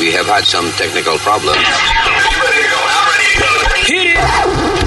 [0.00, 1.58] We have had some technical problems.
[3.84, 4.80] Hit it!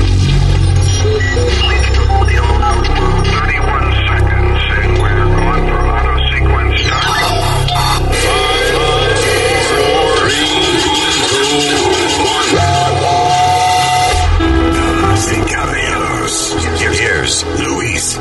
[17.59, 18.19] Luis.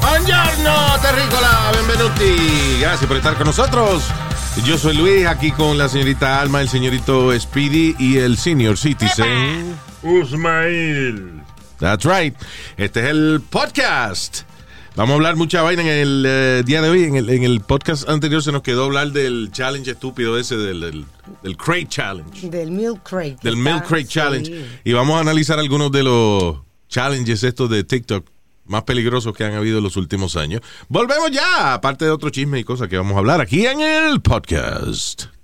[0.00, 2.69] Buongiorno, terrícola, benvenuti.
[2.80, 4.04] Gracias por estar con nosotros.
[4.64, 9.76] Yo soy Luis, aquí con la señorita Alma, el señorito Speedy y el senior citizen
[10.02, 11.42] Usmail.
[11.78, 12.34] That's right.
[12.78, 14.44] Este es el podcast.
[14.96, 17.04] Vamos a hablar mucha vaina en el eh, día de hoy.
[17.04, 20.80] En el, en el podcast anterior se nos quedó hablar del challenge estúpido ese, del,
[20.80, 21.04] del,
[21.42, 22.48] del Crate Challenge.
[22.48, 23.36] Del Milk Crate.
[23.42, 24.08] Del Milk Crate sí.
[24.08, 24.66] Challenge.
[24.84, 26.56] Y vamos a analizar algunos de los
[26.88, 28.24] challenges estos de TikTok
[28.70, 30.62] más peligrosos que han habido en los últimos años.
[30.88, 34.22] Volvemos ya, aparte de otro chisme y cosas que vamos a hablar aquí en el
[34.22, 35.39] podcast.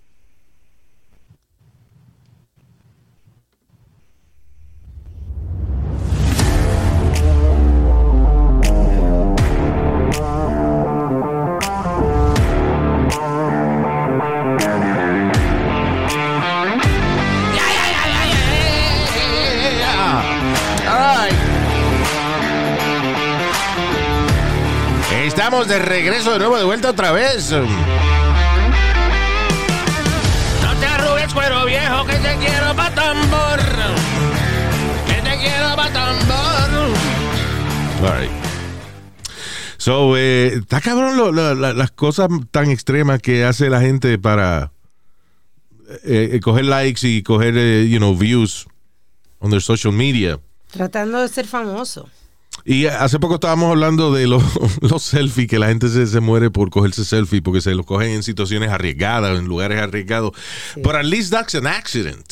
[25.47, 27.53] Estamos de regreso de nuevo, de vuelta otra vez.
[27.53, 27.61] No
[30.81, 33.61] te arrugues, cuero viejo, que te quiero pa' tambor.
[35.07, 36.91] Que te quiero pa' tambor.
[38.03, 38.31] All right.
[39.77, 44.19] So, eh, está cabrón lo- lo- la- las cosas tan extremas que hace la gente
[44.19, 44.73] para
[46.03, 48.67] eh, eh, coger likes y coger, eh, you know, views
[49.39, 50.41] on their social media.
[50.73, 52.09] Tratando de ser famoso.
[52.69, 54.43] Y hace poco estábamos hablando de los,
[54.81, 58.11] los selfies, que la gente se, se muere por cogerse selfie porque se los cogen
[58.11, 60.33] en situaciones arriesgadas, en lugares arriesgados.
[60.83, 62.27] But at least that's an accident.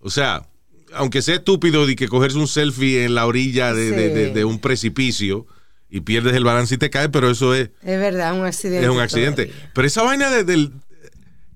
[0.00, 0.46] O sea,
[0.92, 4.32] aunque sea estúpido de que cogerse un selfie en la orilla de, de- de- Sí.
[4.34, 5.46] de un precipicio
[5.90, 8.84] y pierdes el balance y te caes, pero eso es, Es verdad, un accidente.
[8.84, 9.46] es un accidente.
[9.46, 9.70] todavía.
[9.74, 10.72] Pero esa vaina de- del,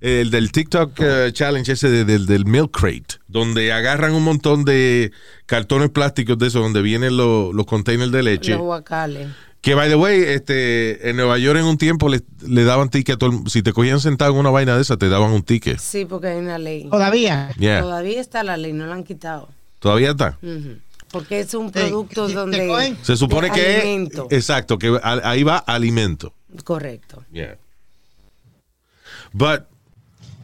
[0.02, 4.64] el del TikTok eh, challenge ese de- del, del milk crate, donde agarran un montón
[4.64, 5.12] de
[5.46, 8.50] cartones plásticos de eso, donde vienen los- los containers de leche.
[8.52, 9.28] Los guacales.
[9.60, 13.14] Que, by the way, este, en Nueva York en un tiempo le, le daban ticket
[13.14, 15.44] a todo el- Si te cogían sentado en una vaina de esa, te daban un
[15.44, 15.78] ticket.
[15.78, 16.88] Sí, porque hay una ley.
[16.90, 17.50] Todavía.
[17.58, 17.80] Yeah.
[17.80, 19.48] Todavía está la ley, no la han quitado.
[19.78, 20.36] Todavía está.
[21.12, 22.96] Porque es un producto te- donde.
[23.02, 24.26] Se supone de que alimento.
[24.32, 26.34] Exacto, que a- ahí va alimento.
[26.64, 27.22] Correcto.
[27.32, 27.56] Yeah.
[29.32, 29.62] But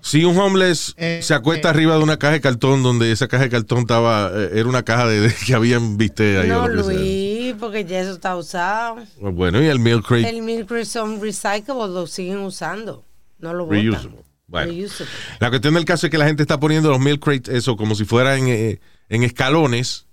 [0.02, 1.70] si un homeless Eh, se acuesta eh.
[1.70, 4.82] arriba de una caja de cartón donde esa caja de cartón estaba eh, era una
[4.82, 7.00] caja de, de- que habían viste ahí o No, lo que sea.
[7.02, 8.96] Luis, porque ya eso está usado.
[9.20, 13.04] Bueno, y el milk crate El milk crate son recyclables, lo siguen usando.
[13.38, 14.24] No lo botan.
[14.46, 14.72] Bueno.
[14.72, 15.10] Reusable.
[15.40, 17.94] La cuestión del caso es que la gente está poniendo los milk crates, eso, como
[17.94, 20.06] si fueran eh, en escalones.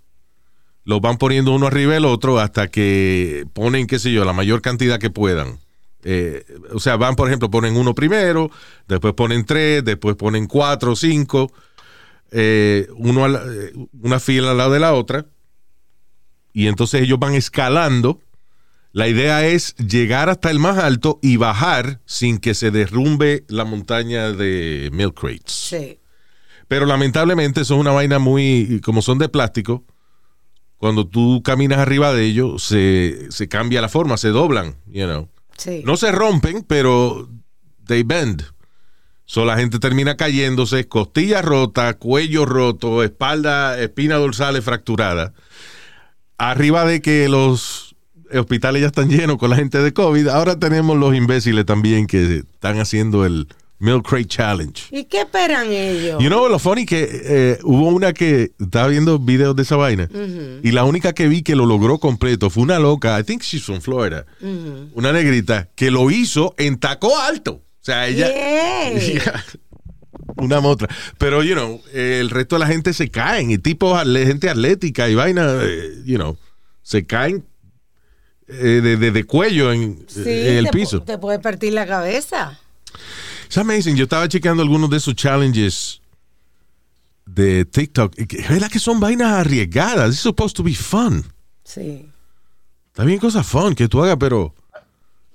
[0.84, 4.62] Los van poniendo uno arriba del otro hasta que ponen, qué sé yo, la mayor
[4.62, 5.57] cantidad que puedan.
[6.08, 8.52] Eh, o sea, van, por ejemplo, ponen uno primero,
[8.88, 11.52] después ponen tres, después ponen cuatro, cinco,
[12.32, 15.26] eh, uno a la- eh, una fila al lado de la otra.
[16.54, 18.22] Y entonces ellos van escalando.
[18.92, 23.66] La idea es llegar hasta el más alto y bajar sin que se derrumbe la
[23.66, 25.52] montaña de milk crates.
[25.52, 26.00] Sí.
[26.68, 29.84] Pero lamentablemente eso es una vaina muy, como son de plástico,
[30.78, 35.30] cuando tú caminas arriba de ellos se, se cambia la forma, se doblan, you know.
[35.84, 37.30] No se rompen, pero
[37.88, 38.44] they bend.
[39.26, 45.34] So la gente termina cayéndose, costilla rota, cuello roto, espalda, espina dorsales fracturada.
[46.38, 47.96] Arriba de que los
[48.32, 52.38] hospitales ya están llenos con la gente de COVID, ahora tenemos los imbéciles también que
[52.38, 53.48] están haciendo el
[53.80, 54.81] Milk Crate Challenge.
[54.91, 56.22] ¿Y qué esperan ellos?
[56.24, 60.09] You know, lo funny que eh, hubo una que estaba viendo videos de esa vaina
[60.63, 63.64] y la única que vi que lo logró completo fue una loca, I think she's
[63.64, 64.25] from Florida,
[64.94, 67.52] una negrita que lo hizo en taco alto.
[67.53, 68.28] O sea, ella...
[68.29, 69.20] Yay.
[70.38, 70.88] una motra.
[71.17, 75.16] Pero, you know, el resto de la gente se caen y atle- gente atlética y
[75.16, 76.38] vaina, eh, you know,
[76.82, 77.46] se caen
[78.47, 78.53] eh,
[78.84, 81.02] de, de- de cuello en, Sí, en el te piso.
[81.03, 82.59] Te puede partir la cabeza.
[83.55, 83.96] Es amazing.
[83.96, 86.02] Yo estaba chequeando algunos de esos challenges
[87.25, 88.13] de TikTok.
[88.17, 90.09] Es verdad que son vainas arriesgadas.
[90.09, 91.23] It's supposed to be fun.
[91.63, 92.05] Sí.
[92.87, 94.53] Está bien cosas fun que tú hagas, pero...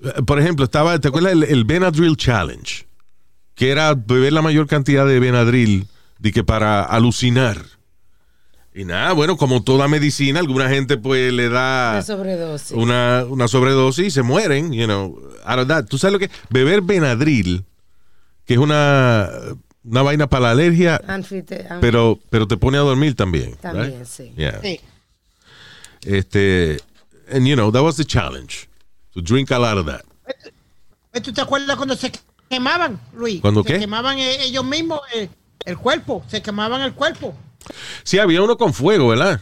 [0.05, 2.87] eh, Por ejemplo, estaba, ¿te acuerdas el, el Benadryl Challenge?
[3.55, 5.87] Que era beber la mayor cantidad de Benadryl
[6.19, 7.57] de que para alucinar.
[8.75, 12.73] Y nada, bueno, como toda medicina, alguna gente pues le da Una sobredosis.
[12.77, 15.87] una, una sobredosis y se mueren, you know, out of that.
[15.87, 16.31] ¿Tú sabes lo que?
[16.51, 17.65] Beber Benadryl,
[18.51, 19.31] que es una,
[19.85, 23.55] una vaina para la alergia, Anfite- an- pero, pero te pone a dormir también.
[23.61, 24.05] También, right?
[24.05, 24.33] sí.
[24.37, 24.61] Yeah.
[24.61, 24.81] Sí.
[26.03, 26.81] Este,
[27.31, 28.69] and you know, that was the challenge.
[29.15, 30.03] To drink a lot of that.
[31.13, 32.11] Eh, ¿Tú te acuerdas cuando se
[32.49, 33.41] quemaban, Luis?
[33.41, 33.79] ¿Cuándo se qué?
[33.79, 35.29] quemaban eh, ellos mismos eh,
[35.65, 37.33] el cuerpo, se quemaban el cuerpo.
[38.03, 39.41] Sí, había uno con fuego, ¿verdad?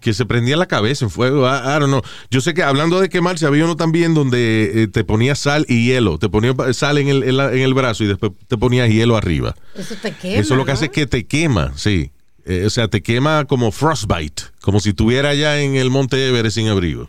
[0.00, 1.46] Que se prendía la cabeza en fuego.
[1.46, 2.02] I, I don't know.
[2.30, 5.86] Yo sé que hablando de quemarse, había uno también donde eh, te ponía sal y
[5.86, 6.18] hielo.
[6.18, 9.16] Te ponía sal en el, en la- en el brazo y después te ponías hielo
[9.16, 9.54] arriba.
[9.74, 10.40] Eso te quema.
[10.40, 10.74] Eso lo que ¿no?
[10.74, 12.10] hace es que te quema, sí.
[12.44, 16.56] Eh, o sea, te quema como frostbite, como si estuviera allá en el monte Everest
[16.56, 17.08] sin abrigo.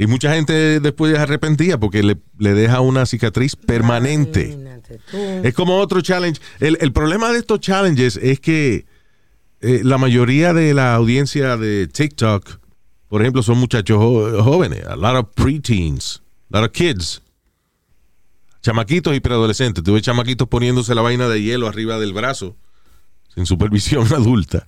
[0.00, 4.56] Y mucha gente después se arrepentía porque le, le deja una cicatriz permanente.
[5.42, 6.40] Es como otro challenge.
[6.60, 8.86] El, el problema de estos challenges es que
[9.60, 12.58] eh, la mayoría de la audiencia de TikTok,
[13.08, 14.84] por ejemplo, son muchachos jóvenes.
[14.86, 16.22] A lot of preteens,
[16.52, 17.22] a lot of kids.
[18.62, 19.82] Chamaquitos y preadolescentes.
[19.84, 22.56] Tuve chamaquitos poniéndose la vaina de hielo arriba del brazo
[23.34, 24.66] sin supervisión adulta.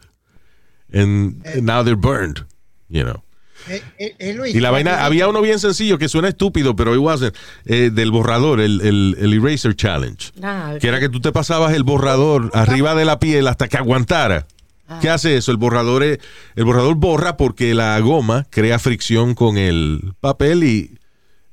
[0.92, 2.44] And, and now they're burned,
[2.88, 3.22] you know.
[3.68, 6.94] Eh, eh, eh, Luis, Y la vaina, había uno bien sencillo que suena estúpido, pero
[6.94, 10.32] it wasn't, eh, del borrador, el, el, el Eraser Challenge.
[10.42, 13.76] Ah, Que era que tú te pasabas el borrador arriba de la piel hasta que
[13.76, 14.46] aguantara.
[15.00, 15.50] ¿Qué hace eso?
[15.52, 16.18] El borrador, es-
[16.56, 20.98] el borrador borra porque la goma crea fricción con el papel y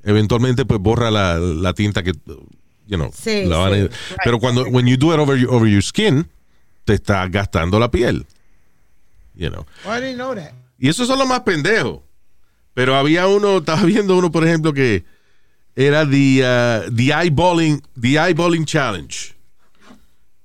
[0.04, 2.14] eventualmente pues borra la, la tinta que,
[2.88, 3.90] you know, Sí, la van a- sí.
[4.24, 6.28] Pero cuando, when you do it over, your- over your skin,
[6.86, 8.26] te está gastando la piel.
[9.36, 9.66] You know.
[9.86, 10.54] I didn't know that.
[10.80, 12.00] Y esos son los más pendejos.
[12.74, 15.04] Pero había uno, estaba viendo uno, por ejemplo, que
[15.76, 16.42] era the,
[16.90, 19.36] uh, the, eyeballing, the eyeballing challenge.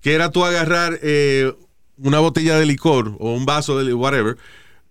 [0.00, 1.54] Que era tú agarrar eh,
[2.02, 4.36] una botella de licor o un vaso de whatever,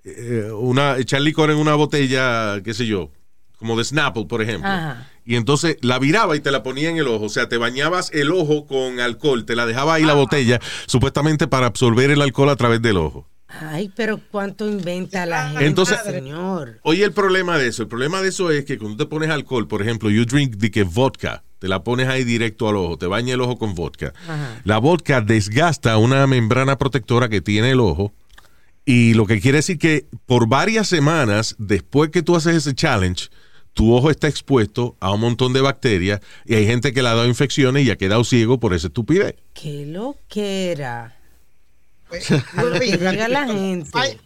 [0.03, 3.11] eh, una, echar licor en una botella, qué sé yo,
[3.57, 4.69] como de Snapple, por ejemplo.
[4.69, 5.07] Ajá.
[5.23, 7.25] Y entonces la viraba y te la ponía en el ojo.
[7.25, 11.47] O sea, te bañabas el ojo con alcohol, te la dejaba ahí la botella, supuestamente
[11.47, 13.27] para absorber el alcohol a través del ojo.
[13.59, 16.79] Ay, pero cuánto inventa la gente, Entonces- señor.
[16.83, 19.67] Oye, el problema de eso, el problema de eso es que cuando te pones alcohol,
[19.67, 23.07] por ejemplo, you drink de que vodka, te la pones ahí directo al ojo, te
[23.07, 24.13] baña el ojo con vodka.
[24.27, 24.61] Ajá.
[24.63, 28.13] La vodka desgasta una membrana protectora que tiene el ojo
[28.85, 33.27] y lo que quiere decir que por varias semanas después que tú haces ese challenge,
[33.73, 37.13] tu ojo está expuesto a un montón de bacterias y hay gente que le ha
[37.13, 39.35] dado infecciones y ha quedado ciego por esa estupidez.
[39.53, 41.15] Qué lo que era.
[41.15, 44.19] Pues, lo que Luis, llega la gente.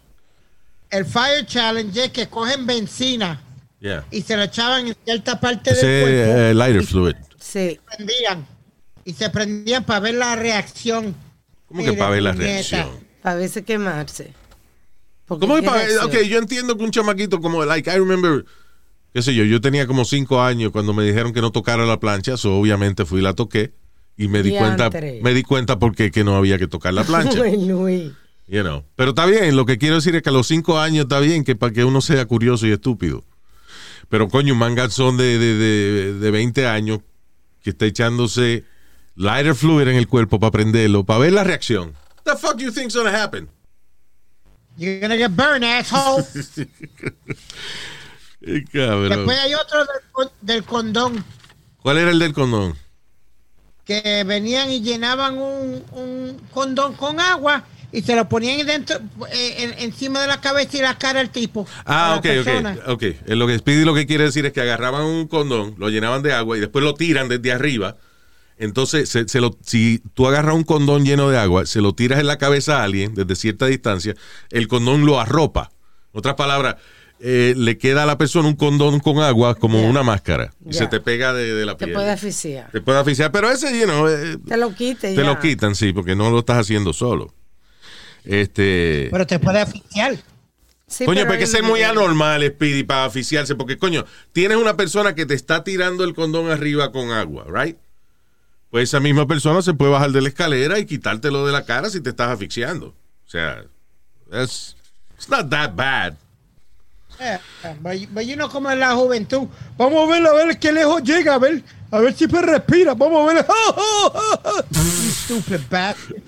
[0.90, 3.42] El Fire Challenge es que cogen benzina
[3.82, 4.04] Yeah.
[4.10, 6.42] y se la echaban en cierta parte Ese del cuerpo.
[6.42, 7.16] eh, lighter fluid.
[7.40, 7.80] Sí.
[7.86, 8.48] prendían
[9.04, 11.14] y se prendían para ver la reacción.
[11.68, 12.90] ¿Cómo que para ver la reacción?
[13.22, 14.34] Para veces quemarse.
[15.28, 16.06] ¿Cómo que qué pa- reacción.
[16.06, 18.46] Ok, yo entiendo que un chamaquito como, like, I remember,
[19.14, 22.00] qué sé yo, yo tenía como cinco años cuando me dijeron que no tocara la
[22.00, 23.74] plancha, so obviamente fui y la toqué
[24.18, 25.20] y me di cuenta, Diantre.
[25.22, 28.84] me di cuenta porque que no había que tocar la plancha, you know.
[28.96, 31.44] Pero está bien, lo que quiero decir es que a los cinco años está bien
[31.44, 33.24] que para que uno sea curioso y estúpido.
[34.10, 37.00] Pero coño, un manganzón de, de, de, de 20 años
[37.64, 38.64] que está echándose
[39.16, 41.94] lighter fluid en el cuerpo para prenderlo, para ver la reacción.
[42.24, 43.50] The fuck you think's gonna happen?
[44.78, 46.24] You're gonna get burned, asshole.
[48.72, 49.10] Cabrón.
[49.10, 51.24] Después hay otro del, con- del condón
[51.82, 52.76] ¿Cuál era el del condón?
[53.86, 58.98] Que venían y llenaban un, un condón con agua y se lo ponían dentro,
[59.32, 61.66] eh, en- encima de la cabeza y la cara del tipo.
[61.86, 63.04] Ah, ok, ok, ok.
[63.04, 66.22] Eh, Lo que Speedy lo que quiere decir es que agarraban un condón, lo llenaban
[66.24, 67.96] de agua y después lo tiran desde arriba.
[68.58, 72.20] Entonces, se, se lo, si tú agarras un condón lleno de agua, se lo tiras
[72.20, 74.16] en la cabeza a alguien desde cierta distancia,
[74.50, 75.72] el condón lo arropa.
[76.14, 76.76] En otras palabras,
[77.28, 80.86] eh, le queda a la persona un condón con agua como una máscara y se
[80.86, 81.96] te pega de, de la Te piel.
[81.96, 82.70] puede asfixiar.
[82.72, 85.24] Te puede asfixiar, pero ese, you know, eh, Te lo quite te ya.
[85.24, 87.34] lo quitan, sí, porque no lo estás haciendo solo.
[88.24, 89.08] Este.
[89.12, 90.18] Pero te puede asfixiar.
[90.88, 94.58] Sí, Coño, pero hay que hay ser muy anormal, Speedy, para oficiarse, porque, coño, tienes
[94.58, 97.76] una persona que te está tirando el condón arriba con agua, ¿right?
[98.70, 101.90] Pues esa misma persona se puede bajar de la escalera y quitártelo de la cara
[101.90, 102.88] si te estás asfixiando.
[103.26, 103.64] O sea,
[104.32, 104.76] it's,
[105.18, 106.14] it's not that bad.
[107.20, 107.40] Eh,
[108.36, 109.48] know cómo es la juventud.
[109.78, 112.94] Vamos a ver a ver qué lejos llega, a ver, a ver si pues respira.
[112.94, 113.46] Vamos a ver.
[114.72, 116.22] you stupid bastard.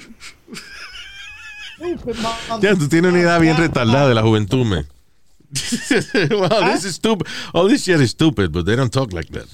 [1.75, 2.15] Stupid
[2.61, 4.87] Ya, tú tienes una edad bien retardada de la juventud, man.
[6.31, 7.27] well, this is stupid.
[7.53, 9.47] All this shit is stupid, but they don't talk like that.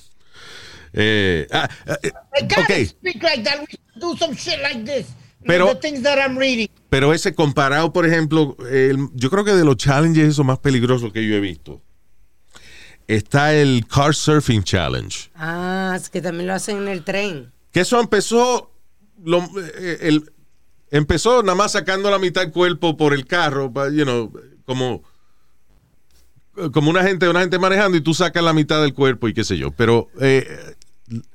[0.93, 2.85] Eh, ah, eh, They gotta ok.
[2.85, 3.59] speak like that.
[3.59, 3.67] We
[3.99, 5.07] do some shit like this.
[5.45, 5.67] Pero-.
[6.89, 11.11] Pero ese comparado, por ejemplo, el- yo creo que de los challenges esos más peligrosos
[11.11, 11.81] que yo he visto,
[13.07, 15.29] está el Car Surfing Challenge.
[15.35, 17.51] Ah, es que también lo hacen en el tren.
[17.71, 18.71] Que eso empezó,
[19.23, 19.43] lo-
[19.79, 20.31] eh, el,
[20.91, 24.31] empezó nada más sacando la mitad del cuerpo por el carro, pa- you know,
[24.65, 25.03] como,
[26.71, 29.43] como una gente, una gente manejando y tú sacas la mitad del cuerpo y qué
[29.43, 29.71] sé yo.
[29.71, 30.75] Pero eh,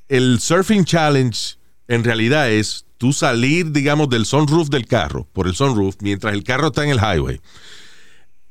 [0.09, 1.58] el Surfing Challenge
[1.88, 6.45] en realidad es tú salir, digamos, del sunroof del carro, por el sunroof, mientras el
[6.45, 7.40] carro está en el highway.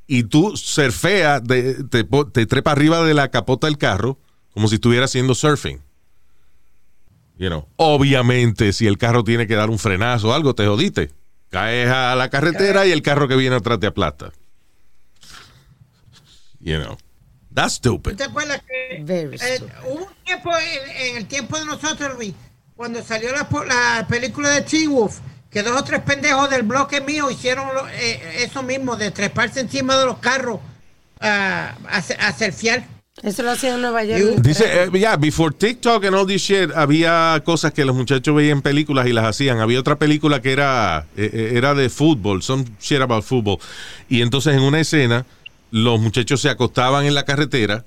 [0.08, 4.17] Y tú surfeas, de- te, trepa arriba de la capota del carro
[4.53, 5.82] como si estuvieras haciendo surfing.
[7.38, 11.12] You know, obviamente, si el carro tiene que dar un frenazo o algo, te jodiste.
[11.50, 14.32] Caes a la carretera y el carro que viene atrás te aplasta.
[16.60, 16.98] You know,
[17.53, 18.15] that's stupid.
[18.15, 22.34] ¿Te acuerdas que eh, hubo un tiempo en, en el tiempo de nosotros, Luis,
[22.78, 25.18] cuando salió la, película de Teen Wolf,
[25.50, 29.60] que dos o tres pendejos del bloque mío hicieron lo- eh, eso mismo, de treparse
[29.60, 30.60] encima de los carros
[31.20, 32.86] ah, a, a surfear.
[33.24, 34.22] Eso lo hacían en Nueva York.
[34.42, 38.58] Dice, eh, ya, before TikTok and all this shit, había cosas que los muchachos veían
[38.58, 39.60] en películas y las hacían.
[39.60, 43.58] Había otra película que era, eh, eh, era de fútbol, some shit about football.
[44.08, 45.26] Y entonces en una escena,
[45.72, 47.84] los muchachos se acostaban en la carretera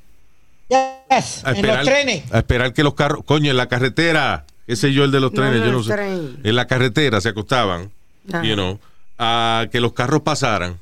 [0.68, 2.24] Yes, a en los trenes.
[2.32, 4.44] a esperar que los carros, coño, en la carretera,
[4.76, 5.92] sé yo, el de los trenes, no, yo no sé.
[5.94, 6.38] tren.
[6.42, 7.90] En la carretera se acostaban,
[8.32, 8.42] Ajá.
[8.44, 8.78] you know,
[9.18, 10.78] a que los carros pasaran.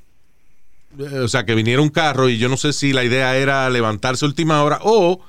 [0.98, 3.68] Eh, O sea, que viniera un carro y yo no sé si la idea era
[3.70, 5.20] levantarse a última hora o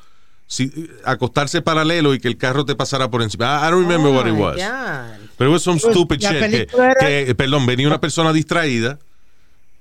[0.48, 3.60] si, eh, acostarse paralelo y que el carro te pasara por encima.
[3.68, 4.56] I don't remember Oh what it my was.
[4.58, 5.28] God.
[5.38, 6.40] Pero it was some Pues, stupid la shit.
[6.40, 8.98] Que, película era- que, perdón, venía una persona distraída,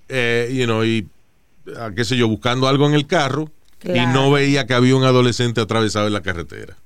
[0.09, 1.07] eh, you know, y,
[1.79, 3.51] ah, qué sé yo, buscando algo en el carro
[3.83, 6.77] y no veía que había un adolescente atravesado en la carretera.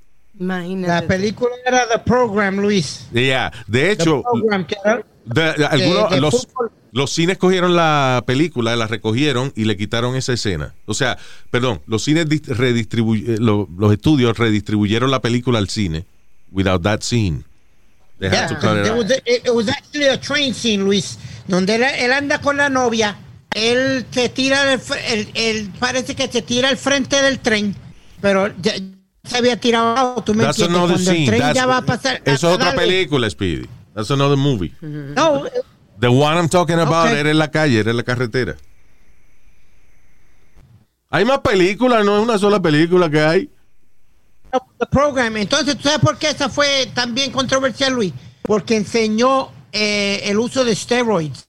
[0.42, 0.88] Imagínate.
[0.88, 3.06] La película era The Program, Luis.
[3.12, 3.52] Yeah.
[3.68, 6.48] De The hecho, Program, que era- de- de- algunos- de los,
[6.90, 10.74] los cines cogieron la película, la recogieron y le quitaron esa escena.
[10.86, 11.16] O sea,
[11.50, 16.04] perdón, los cines eh, lo- los estudios redistribuyeron la película al cine
[16.50, 17.44] without that scene.
[18.18, 20.82] They had Yeah, to cut it was a- it, it was actually a train scene,
[20.84, 23.16] Luis, donde él, él anda con la novia,
[23.54, 27.74] él se tira, él, él parece que se tira al frente del tren,
[28.20, 28.74] pero ya
[29.24, 31.26] se había tirado abajo, tú me That's entiendes, cuando el scene.
[31.26, 32.22] tren That's- ya va a pasar.
[32.24, 33.66] eso es otra película, Speedy.
[33.94, 34.72] That's another movie.
[34.80, 35.44] No,
[36.00, 37.18] The one I'm talking about Okay.
[37.20, 38.56] era en la calle, era en la carretera.
[41.10, 43.50] Hay más películas, no es una sola película que hay.
[44.80, 45.36] the program.
[45.36, 48.12] Entonces, ¿tú sabes por qué esa fue tan bien controversial, Luis?
[48.42, 51.46] Porque enseñó eh, el uso de steroids.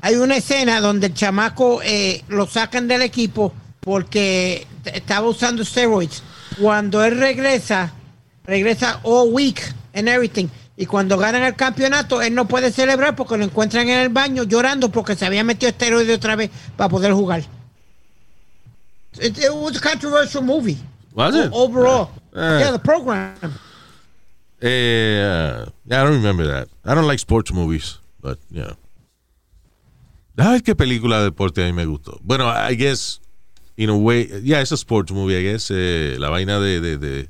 [0.00, 6.22] Hay una escena donde el chamaco eh, lo sacan del equipo porque estaba usando steroids.
[6.60, 7.92] Cuando él regresa,
[8.44, 9.62] regresa all week
[9.94, 10.48] and everything.
[10.76, 14.44] Y cuando ganan el campeonato, él no puede celebrar porque lo encuentran en el baño
[14.44, 17.42] llorando porque se había metido esteroides otra vez para poder jugar.
[19.20, 20.78] It, it was a controversial movie.
[21.14, 21.50] Was it?
[21.52, 22.10] Overall.
[22.34, 22.58] Ah.
[22.58, 23.34] yeah, the program.
[24.60, 26.68] Eh, uh, I don't remember that.
[26.84, 28.72] I don't like sports movies, but yeah.
[30.38, 32.18] Ay, qué película de deporte a mí me gustó.
[32.22, 33.20] Bueno, I guess,
[33.76, 35.70] in a way, yeah, it's a sports movie, I guess.
[35.70, 37.28] eh, la vaina de, de, de,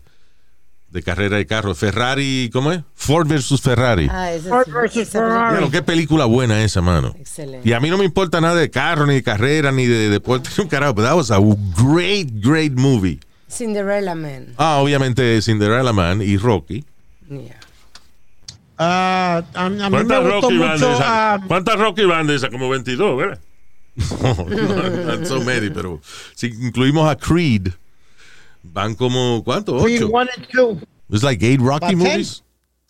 [0.90, 1.74] de carrera de carro.
[1.74, 2.82] Ferrari, ¿cómo es?
[2.94, 4.08] Ford versus Ferrari.
[4.10, 5.18] Ah, esa Ford sí, versus esa.
[5.20, 5.56] Ferrari.
[5.56, 7.14] Claro, qué película buena esa, mano.
[7.18, 7.68] Excelente.
[7.68, 10.50] Y a mí no me importa nada de carro, ni de carrera, ni de deporte,
[10.56, 10.94] ni un carajo.
[10.94, 11.38] But that was a
[11.76, 13.20] great, great movie.
[13.48, 14.54] Cinderella Man.
[14.56, 16.84] Ah, obviamente Cinderella Man y Rocky.
[17.28, 17.58] Yeah.
[18.78, 21.46] Ah, a, a mí me ¿Cuántas gustó Rocky van de mucho.
[21.48, 22.50] ¿Cuántas Rocky van de esas?
[22.50, 23.38] Como 22, ¿verdad?
[24.22, 24.34] No,
[25.18, 26.00] no, so many, pero
[26.34, 27.68] si incluimos a Creed,
[28.62, 29.78] van como, ¿cuánto?
[29.82, 30.08] Creed Ocho.
[30.08, 30.82] 1 and 2.
[31.10, 32.42] It's like eight Rocky movies.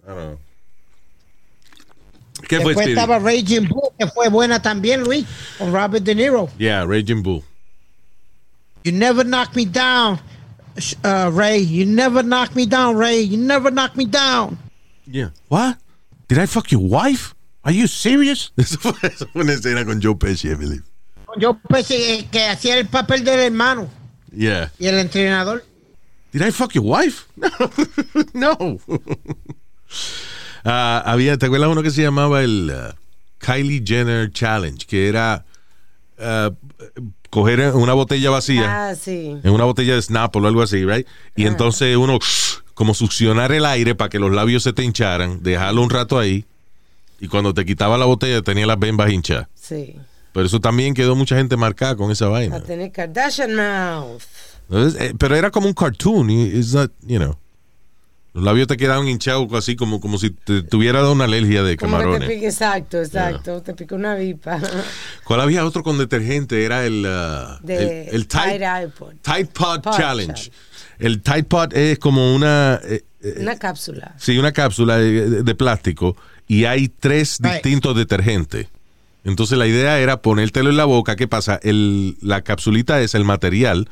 [0.05, 0.39] I don't know.
[2.49, 2.93] ¿Qué fue, Después Speedy?
[2.93, 5.25] estaba Raging Bull, que fue buena también, Luis,
[5.59, 6.49] con Robert De Niro.
[6.59, 7.43] Yeah, Raging Bull.
[8.85, 10.19] You never knock me down,
[11.05, 11.59] uh, Ray.
[11.61, 13.21] You never knock me down, Ray.
[13.23, 14.59] You never knock me down.
[15.07, 15.31] Yeah.
[15.49, 15.79] What?
[16.29, 17.35] Did I fuck your wife?
[17.65, 18.51] Are you serious?
[18.59, 20.83] Eso fue, eso fue una escena con Joe Pesci, I believe.
[21.39, 23.89] Yo pensé que hacía el papel del hermano
[24.35, 24.71] Yeah.
[24.79, 25.65] y el entrenador.
[26.33, 27.25] Did I fuck your wife?
[28.35, 28.57] No.
[28.59, 28.79] no.
[30.65, 32.95] Ah, había, ¿te acuerdas uno que se llamaba el uh,
[33.45, 34.87] Kylie Jenner Challenge?
[34.87, 35.45] Que era
[36.19, 36.55] uh,
[37.31, 39.37] coger una botella vacía, Ah, sí.
[39.43, 41.07] en una botella de Snapple o algo así, right?
[41.35, 42.19] Y entonces uno,
[42.75, 46.45] como succionar el aire para que los labios se te hincharan, dejarlo un rato ahí.
[47.21, 49.49] Y cuando te quitaba la botella tenía las bembas hinchadas.
[49.61, 49.97] Sí.
[50.33, 52.57] Pero eso también quedó mucha gente marcada con esa vaina.
[52.57, 54.23] A tener Kardashian Mouth.
[54.69, 56.31] Entonces, eh, pero era como un cartoon.
[56.31, 57.37] It's not, you know.
[58.35, 61.77] Los labios te quedaban hinchados así como, como si te tuviera dado una alergia de
[61.77, 62.27] camarones.
[62.27, 63.61] pique, exacto, exacto.
[63.61, 64.59] Te pica una vipa.
[65.25, 66.65] ¿Cuál había otro con detergente?
[66.65, 69.13] Era el, uh, De el, el Tide Tide, iPod.
[69.21, 70.33] Tide Pod Pod Challenge.
[70.33, 70.53] Challenge.
[70.99, 74.15] El Tide Pod es como una, eh, eh, Una cápsula.
[74.17, 76.17] sí, una cápsula de, de plástico
[76.49, 77.53] y hay tres Right.
[77.57, 78.69] distintos detergentes.
[79.25, 81.17] Entonces la idea era ponértelo en la boca.
[81.17, 81.59] ¿Qué pasa?
[81.63, 83.89] El, la capsulita es el material,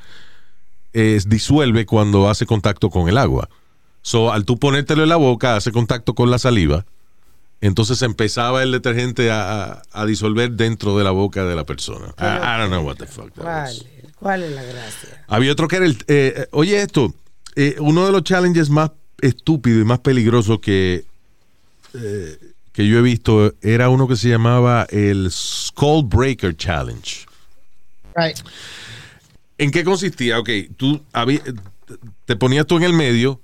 [0.92, 3.48] es, disuelve cuando hace contacto con el agua.
[4.02, 6.84] So, al tú ponértelo en la boca, hace contacto con la saliva.
[7.60, 12.06] Entonces empezaba el detergente a, a- a disolver dentro de la boca de la persona.
[12.18, 13.64] I, I don't know what the fuck that ¿Cuál?
[13.66, 13.86] was.
[14.18, 15.24] ¿Cuál es la gracia?
[15.28, 15.98] Había otro que era el.
[16.08, 17.14] eh, oye, esto.
[17.56, 21.04] eh, uno de los challenges más estúpidos y más peligrosos que,
[21.94, 22.38] eh,
[22.80, 27.26] que yo he visto era uno que se llamaba el Skull Breaker Challenge.
[28.14, 28.38] Right.
[29.58, 30.38] ¿En qué consistía?
[30.38, 31.02] Ok, tú
[32.24, 33.42] te ponías tú en el medio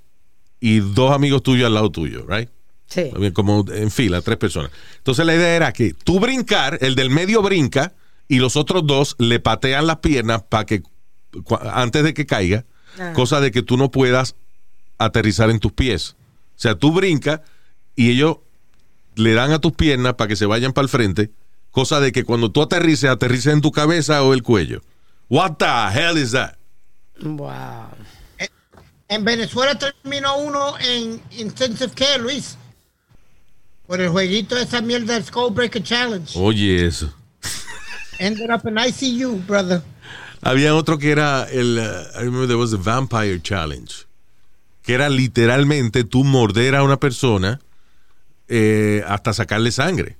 [0.58, 2.48] y dos amigos tuyos al lado tuyo, right?
[2.86, 3.10] Sí.
[3.34, 4.70] Como en fila, tres personas.
[4.96, 7.92] Entonces la idea era que tú brincar, el del medio brinca
[8.28, 10.82] y los otros dos le patean las piernas para que
[11.74, 12.64] antes de que caiga,
[12.98, 13.12] Ah.
[13.12, 14.34] cosa de que tú no puedas
[14.96, 16.16] aterrizar en tus pies.
[16.56, 17.42] O sea, tú brincas
[17.94, 18.38] y ellos
[19.16, 21.30] le dan a tus piernas para que se vayan para el frente,
[21.70, 24.82] cosa de que cuando tú aterrices, aterrices en tu cabeza o el cuello.
[25.28, 26.56] What the hell is that?
[27.20, 27.88] Wow.
[29.08, 32.56] En Venezuela terminó uno en Intensive Care, Luis.
[33.86, 36.32] Por el jueguito de esa mierda del Skull Breaker Challenge.
[36.36, 37.12] Oye, eso.
[38.18, 39.82] Ended up in ICU, brother.
[40.42, 41.78] Había otro que era el.
[41.78, 44.06] uh, I remember there was the Vampire Challenge.
[44.82, 47.60] Que era literalmente tú morder a una persona
[48.48, 50.16] eh, hasta sacarle sangre.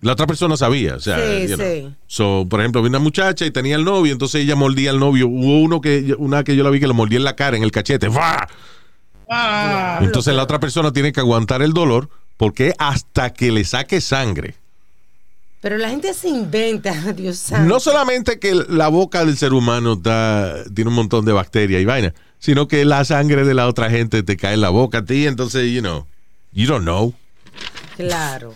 [0.00, 1.66] La otra persona sabía, o sea, Sí, you know.
[1.66, 1.94] sí.
[2.06, 5.26] So, por ejemplo, había una muchacha y tenía el novio, entonces ella mordía al novio.
[5.26, 7.64] Hubo uno que, una que yo la vi que lo mordía en la cara, en
[7.64, 8.08] el cachete.
[8.08, 8.46] ¡Fua!
[9.28, 14.00] Ah, Entonces la otra persona tiene que aguantar el dolor porque hasta que le saque
[14.00, 14.54] sangre.
[15.60, 17.68] Pero la gente se inventa, Dios santo.
[17.68, 21.84] No solamente que la boca del ser humano está, tiene un montón de bacterias y
[21.84, 25.04] vaina, sino que la sangre de la otra gente te cae en la boca a
[25.04, 26.06] ti, entonces, you know,
[26.52, 27.12] you don't know.
[27.96, 28.54] Claro.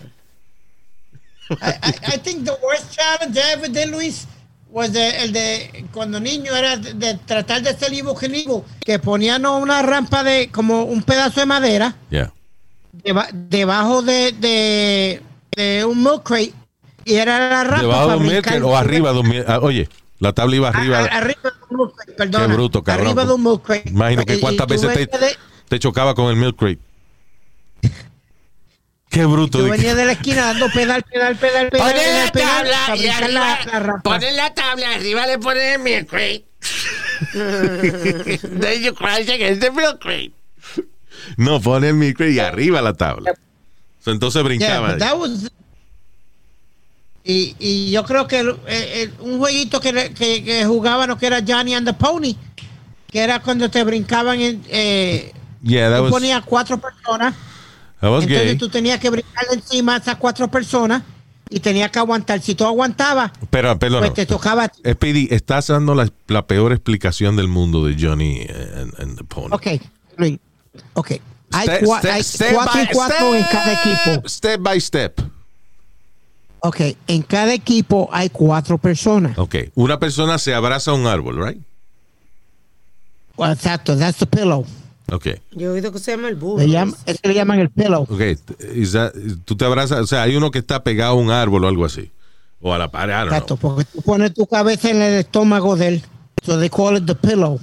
[1.51, 4.27] I, I, I think the worst challenge I ever did, Luis,
[4.71, 8.99] was the- el de cuando niño era de, de tratar de ser Ivo Knievel, que
[8.99, 12.33] ponían una rampa de como un pedazo de madera Yeah.
[13.05, 15.21] deba- debajo de, de,
[15.55, 16.55] de un milk crate
[17.05, 19.89] y era la rampa Debajo de un milk o arriba de un milk- ah, Oye,
[20.21, 21.01] la tabla iba arriba.
[21.01, 22.47] a- arriba de un milk crate, perdona.
[22.47, 23.07] Qué bruto, cabrón.
[23.09, 23.91] Arriba de un milk crate.
[23.91, 25.37] Imagino que cuántas veces te, de-
[25.69, 26.79] te chocaba con el milk crate.
[29.13, 29.59] Qué bruto.
[29.59, 31.93] Yo venía de la esquina dando pedal, pedal, pedal, pedal.
[31.93, 36.09] Ponen la pedal, tabla y arriba, la, ponen la tabla, arriba le ponen el milk
[36.09, 36.45] crate.
[37.33, 40.33] Then you crash against the milk crate.
[41.37, 43.35] No, pone el milk crate y arriba la tabla.
[44.03, 45.15] So, entonces Yeah, brincaba.
[45.15, 45.51] was-
[47.25, 51.41] y, y yo creo que el- el- un jueguito que, que, que jugaban que era
[51.47, 52.35] Johnny and the Pony,
[53.11, 57.35] que era cuando te brincaban en, eh, yeah, that was, ponías cuatro personas,
[58.03, 58.57] entonces gay.
[58.57, 61.03] tú tenías que brincar encima a esas cuatro personas
[61.49, 62.41] y tenías que aguantar.
[62.41, 64.71] Si tú aguantabas, Pero, pues te tocaba.
[64.87, 69.53] Speedy, estás dando la, la peor explicación del mundo de Johnny and, and the Pony.
[69.53, 69.67] Ok,
[70.17, 70.39] Luis,
[70.95, 71.11] ok.
[71.55, 74.29] Hay, Step- cua- step- hay step cuatro y cuatro en cada equipo.
[74.29, 75.21] Step by step.
[76.61, 79.37] Ok, en cada equipo hay cuatro personas.
[79.37, 79.57] Ok.
[79.75, 81.61] Una persona se abraza a un árbol, right?
[83.39, 84.65] Exacto, that's the pillow.
[85.11, 85.27] Ok.
[85.53, 86.59] Yo he oído que se llama el burro.
[86.59, 88.03] Le llaman, ese le llaman el pillow.
[88.03, 88.21] Ok.
[88.93, 89.13] That-
[89.45, 91.85] tú te abrazas, o sea, hay uno que está pegado a un árbol o algo
[91.85, 92.11] así.
[92.61, 93.75] O a la pared, Exacto, know.
[93.77, 96.03] porque tú pones tu cabeza en el estómago de él.
[96.45, 97.61] So they call it the pillow.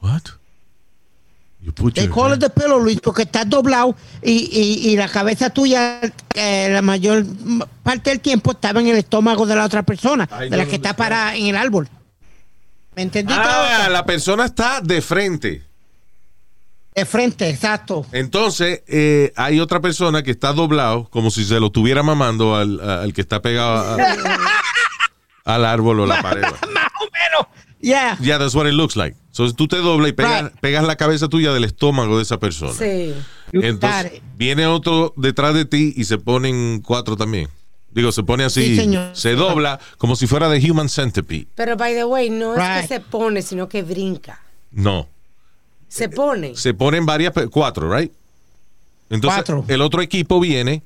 [0.00, 0.22] What?
[1.60, 4.96] You put They your call it the pillow, Luis, porque estás doblado y, y, y
[4.96, 6.00] la cabeza tuya,
[6.34, 7.24] eh, la mayor
[7.82, 10.94] parte del tiempo, estaba en el estómago de la otra persona, de la que está
[10.94, 11.88] parada en el árbol.
[12.94, 13.42] ¿Me entendiste?
[13.44, 15.62] Ah, la persona está de frente.
[16.98, 18.04] De frente, exacto.
[18.12, 22.80] Entonces, eh, hay otra persona que está doblado, como si se lo estuviera mamando al,
[22.80, 23.96] al que está pegado a-
[25.44, 26.42] al árbol o la pared.
[26.72, 27.46] Más o menos.
[27.80, 28.18] Yeah.
[28.20, 29.16] Yeah, that's what it looks like.
[29.30, 30.60] So, tú te doblas y pegas, Right.
[30.60, 32.72] pegas la cabeza tuya del estómago de esa persona.
[32.72, 33.14] Sí.
[33.52, 37.48] Entonces, viene otro detrás de ti y se ponen cuatro también.
[37.90, 39.10] Digo, se pone así, Sí, señor.
[39.16, 41.46] se dobla como si fuera de Human Centipede.
[41.54, 44.40] Pero, by the way, no es que se pone, sino que brinca.
[44.72, 45.08] No,
[45.88, 46.54] Se pone.
[46.56, 48.12] se ponen varias, cuatro, right?
[49.10, 49.64] Entonces, Cuatro.
[49.68, 50.82] el otro equipo viene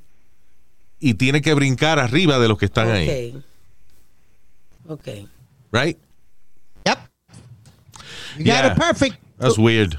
[1.01, 3.43] y tiene que brincar arriba de los que están ahí,
[4.87, 5.01] Ok.
[5.01, 5.09] Ok.
[5.73, 5.99] right?
[6.87, 6.99] Yep.
[8.39, 8.63] You Yeah.
[8.63, 9.17] got it perfect.
[9.39, 9.99] That's weird.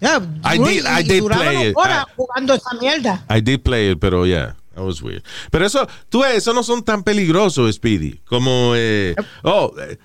[0.00, 1.76] Yeah, I did- I did play it.
[1.76, 3.24] horas I- jugando esa mierda.
[3.28, 5.24] I did play it, pero yeah, that was weird.
[5.50, 9.98] Pero eso, tú ves, eso no son tan peligrosos, Speedy, como, eh, oh, eh,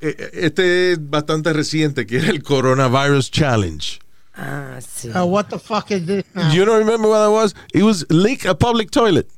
[0.00, 3.98] este es bastante reciente, que era el Coronavirus Challenge.
[4.36, 5.08] Ah, sí.
[5.10, 6.50] Uh, what the fuck is this now?
[6.52, 7.54] You don't remember what that was?
[7.74, 9.28] It was leak a public toilet.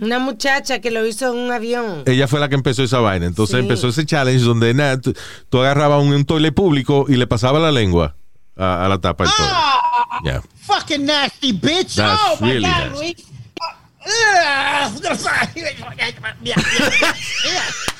[0.00, 2.04] Una muchacha que lo hizo en un avión.
[2.06, 3.26] Ella fue la que empezó esa vaina.
[3.26, 3.60] Entonces Sí.
[3.62, 5.12] empezó ese challenge donde nada, tú,
[5.48, 8.14] tú agarrabas un, un toilet público y le pasaba la lengua
[8.56, 9.52] a, a la tapa del toilet.
[9.54, 9.74] Ah,
[10.24, 10.42] Yeah.
[10.66, 11.94] fucking nasty bitch.
[11.96, 12.98] That's oh my God, nasty.
[12.98, 13.16] Luis.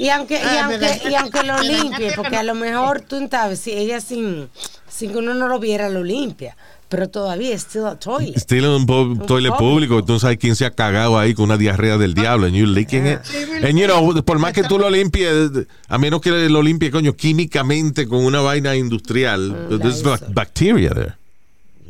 [0.00, 3.60] Y aunque, y Ah, aunque, y aunque lo limpie, porque a lo mejor tú sabes,
[3.60, 4.48] si ella sin,
[4.88, 6.56] sin que uno no lo viera, lo limpia.
[6.88, 8.36] Pero todavía es still a toilet.
[8.38, 9.58] Still en un po- toilet público.
[9.58, 12.56] público, tú no sabes quién se ha cagado ahí con una diarrea del diablo, and
[12.56, 13.20] you licking it.
[13.62, 15.50] And you know, por más que tú lo limpies,
[15.88, 20.02] a menos que lo limpie, coño, químicamente con una vaina industrial, Mm, there's
[20.34, 21.14] bacteria there.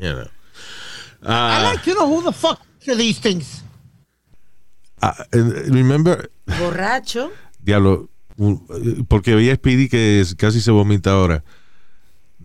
[0.01, 0.25] You know.
[1.23, 3.63] I Ah, like to know who the fuck are these things.
[5.03, 7.31] eh, remember, Borracho.
[7.63, 11.43] Diablo, eh, porque veía a Speedy que casi se vomita ahora.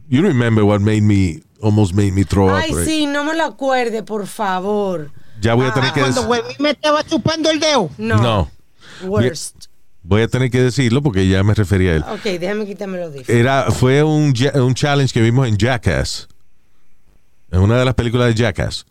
[0.07, 2.87] You remember what made me, almost made me throw Ay, up, right?
[2.87, 5.11] sí, no me lo acuerde, por favor.
[5.41, 7.89] Ya voy a tener Ah, que cuando me estaba chupando el dedo.
[7.97, 8.17] No.
[8.21, 8.51] No,
[9.03, 9.65] Worst.
[10.03, 12.03] voy a tener que decirlo porque ya me refería a él.
[12.03, 13.29] Ok, déjame quitarme los audífonos.
[13.29, 16.27] Era, fue un, un challenge que vimos en Jackass.
[17.51, 18.85] En una de las películas de Jackass.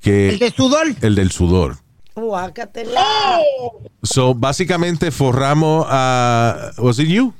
[0.00, 0.86] Que, El de sudor.
[1.00, 1.78] el del sudor.
[2.16, 3.04] Guácatela.
[4.02, 6.72] So, básicamente forramos a.
[6.78, 7.32] ¿Was it you?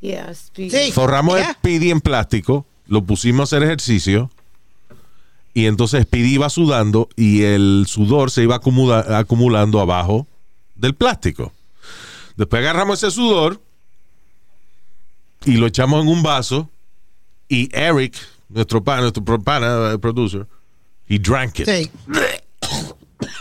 [0.00, 0.70] Yeah, speak.
[0.72, 0.92] Sí.
[0.92, 1.52] Forramos a Yeah.
[1.54, 4.30] Speedy en plástico, lo pusimos a hacer ejercicio.
[5.54, 10.26] Y entonces Speedy iba sudando y el sudor se iba acumula- acumulando abajo
[10.74, 11.52] del plástico.
[12.36, 13.60] Después agarramos ese sudor
[15.44, 16.68] y lo echamos en un vaso.
[17.48, 18.16] Y Eric,
[18.48, 20.46] nuestro pana, nuestro pana, eh, producer,
[21.06, 21.68] he drank it.
[21.68, 21.90] Sí.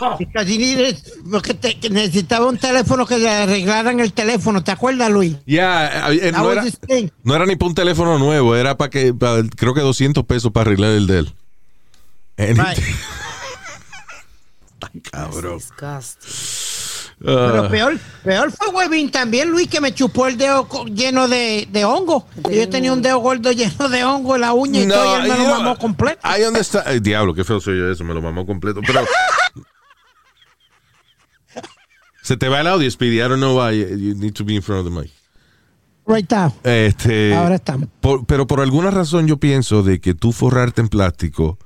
[1.31, 4.63] Porque te- que necesitaba un teléfono que le arreglaran el teléfono.
[4.63, 5.35] ¿Te acuerdas, Luis?
[5.45, 6.63] Ya, eh, eh, That no, era,
[7.23, 10.51] no era ni para un teléfono nuevo, era para que, pa- creo que 200 pesos
[10.51, 11.33] para arreglar el de él.
[12.37, 12.55] Ay,
[15.11, 15.57] cabrón.
[15.57, 16.31] Disgusting.
[17.23, 17.69] Pero Ah.
[17.69, 22.25] peor, peor fue Huevín también, Luis, que me chupó el dedo lleno de, de hongo.
[22.51, 25.23] Yo tenía un dedo gordo lleno de hongo en la uña y todo, y él
[25.23, 26.19] me you lo know, mamó completo.
[26.27, 26.87] I understand.
[26.87, 28.81] Ay, diablo, qué feo soy yo eso, me lo mamó completo.
[28.85, 29.01] Pero.
[32.21, 33.17] Se te va el audio, Speedy.
[33.17, 35.11] I don't know why you need to be in front of the mic.
[36.05, 36.53] Right now.
[36.63, 37.87] Este, Ahora estamos.
[38.01, 41.57] por- pero por alguna razón yo pienso de que tú forrarte en plástico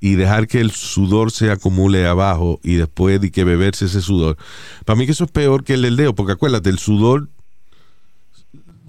[0.00, 4.36] y dejar que el sudor se acumule abajo y después de que beberse ese sudor.
[4.84, 7.28] Para mí que eso es peor que el del dedo, porque acuérdate, el sudor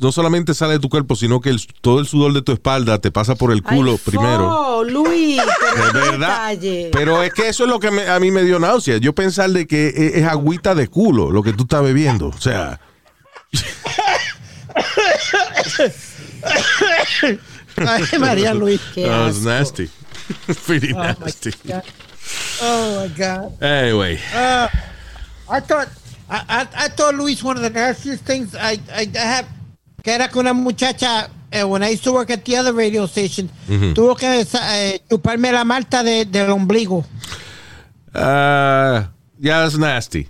[0.04, 3.00] no solamente sale de tu cuerpo, sino que el- todo el sudor de tu espalda
[3.00, 4.50] te pasa por el culo Ay, primero.
[4.50, 5.42] fo, Luis,
[5.76, 6.50] pero De qué verdad.
[6.50, 6.90] detalle.
[6.94, 8.98] Pero es que eso es lo que me- a mí me dio náusea.
[8.98, 12.28] Yo pensar de que es, es agüita de culo lo que tú estás bebiendo.
[12.28, 12.80] O sea,
[17.78, 18.80] Ay, María Luis.
[18.94, 19.90] Qué that was nasty.
[20.66, 21.52] Pretty Oh, my nasty.
[21.66, 21.84] God.
[22.62, 23.62] Oh, my God.
[23.64, 24.20] Anyway.
[24.34, 24.68] Uh,
[25.50, 25.90] I thought,
[26.30, 29.48] I, I, I thought Luis, one of the nastiest things I, I, I have,
[30.04, 33.06] que era que una muchacha, eh, when I used to work at the other radio
[33.08, 33.50] station,
[33.96, 37.06] tuvo que eh, chuparme la malta de, del ombligo.
[38.14, 39.08] Uh,
[39.40, 40.28] yeah, that's nasty.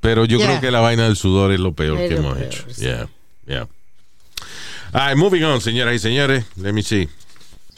[0.00, 0.46] Pero yo Yeah.
[0.48, 2.64] creo que la vaina del sudor es lo peor Es que lo hemos peor, hecho.
[2.68, 2.82] sí.
[2.82, 3.06] Yeah,
[3.46, 3.66] yeah.
[4.92, 6.44] All right, moving on, señoras y señores.
[6.56, 7.08] Let me see.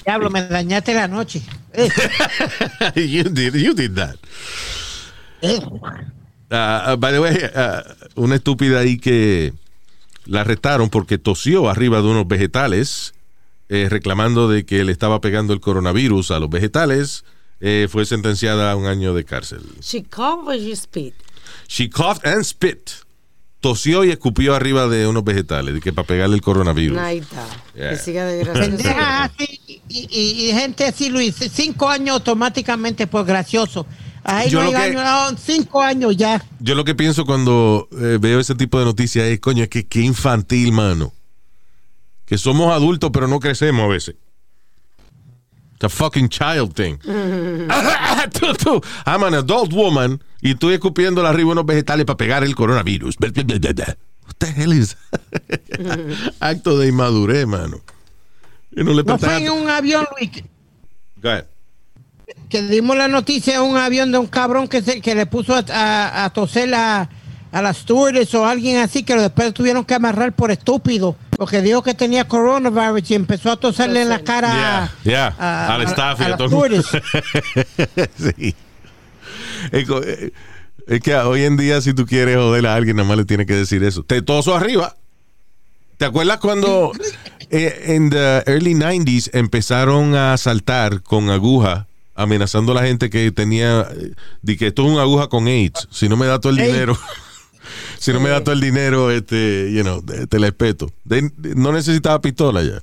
[0.04, 1.42] Diablo, me dañaste la noche.
[1.74, 1.88] Eh,
[2.96, 4.16] you did, you did that.
[5.42, 5.60] eh.
[6.50, 7.82] Uh, uh, by the way, uh,
[8.16, 9.52] una estúpida ahí que
[10.28, 13.14] la arrestaron porque tosió arriba de unos vegetales,
[13.68, 17.24] eh, reclamando de que le estaba pegando el coronavirus a los vegetales,
[17.60, 19.62] eh, fue sentenciada a un año de cárcel.
[19.80, 21.14] She coughed or she spit?
[21.66, 22.90] She coughed and spit.
[23.60, 26.96] Tosió y escupió arriba de unos vegetales, de que para pegarle el coronavirus.
[26.98, 27.44] Ahí está.
[27.74, 27.90] Yeah.
[27.90, 28.70] Que siga de gracioso.
[28.70, 33.84] Pendejas así y, y- y gente así, Luis, cinco años automáticamente por gracioso.
[34.30, 36.44] Ahí Yo no lo que- año, cinco años ya.
[36.60, 39.86] Yo lo que pienso cuando eh, veo ese tipo de noticias es, coño, es que
[39.86, 41.14] qué infantil, mano.
[42.26, 44.16] Que somos adultos, pero no crecemos a veces.
[45.76, 46.98] It's a fucking child thing.
[48.38, 52.54] Tú, tú, I'm an adult woman y estoy escupiendo arriba unos vegetales para pegar el
[52.54, 53.16] coronavirus.
[53.20, 54.94] What the hell is
[56.40, 57.80] Acto de inmadurez, mano.
[58.72, 60.30] Y no le No fue en un avión, Luis,
[61.22, 61.46] Go ahead.
[62.48, 65.54] Que dimos la noticia de un avión de un cabrón que, se, que le puso
[65.54, 67.08] a, a- a toser a,
[67.52, 71.82] a las stewardess o alguien así que después tuvieron que amarrar por estúpido porque dijo
[71.82, 75.84] que tenía coronavirus y empezó a tosarle en la cara Yeah, yeah, a, al a-
[75.84, 76.82] staff y a a las todo el
[78.18, 78.54] sí.
[79.72, 80.32] Es, eh,
[80.86, 83.46] es que hoy en día, si tú quieres joder a alguien, nada más le tienes
[83.46, 84.02] que decir eso.
[84.04, 84.96] Te toso arriba.
[85.98, 86.92] ¿Te acuerdas cuando
[87.50, 91.86] eh, en the early 90s empezaron a asaltar con aguja,
[92.18, 95.88] amenazando a la gente que tenía, eh, de que esto es una aguja con AIDS?
[95.90, 96.66] Si no me da todo el Ey.
[96.72, 96.98] dinero.
[97.98, 100.90] Si no me da todo el dinero, este, you know, te te la espeto.
[101.04, 102.80] De- de- no necesitaba pistola ya.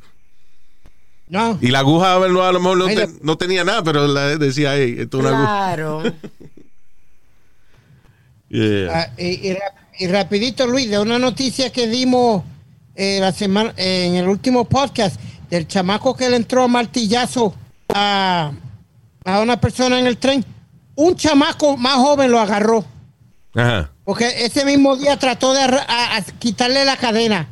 [1.27, 4.75] No, Y la aguja a lo mejor no, te- no tenía nada, pero la decía,
[4.75, 5.75] hey, esto es una aguja.
[5.75, 6.03] Claro.
[8.49, 8.89] Yeah.
[8.93, 12.43] Ah, y, y ra- y rapidito, Luis, de una noticia que dimos
[12.95, 15.19] eh, la semana eh, en el último podcast
[15.49, 17.55] del chamaco que le entró a martillazo
[17.89, 18.51] a,
[19.25, 20.45] a una persona en el tren.
[20.95, 22.85] Un chamaco más joven lo agarró.
[23.55, 23.91] Ajá.
[24.05, 27.49] Porque ese mismo día trató de arra- a- a quitarle la cadena.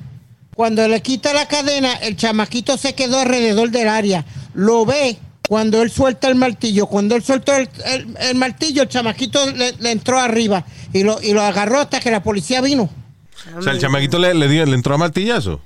[0.56, 4.24] Cuando le quita la cadena, el chamaquito se quedó alrededor del área.
[4.54, 5.18] Lo ve
[5.50, 6.86] cuando él suelta el martillo.
[6.86, 11.20] Cuando él soltó el, el- el martillo, el chamaquito le, le entró arriba y lo,
[11.22, 12.88] y lo agarró hasta que la policía vino.
[13.58, 15.60] O sea, el chamaquito le, le dio, le entró a martillazo.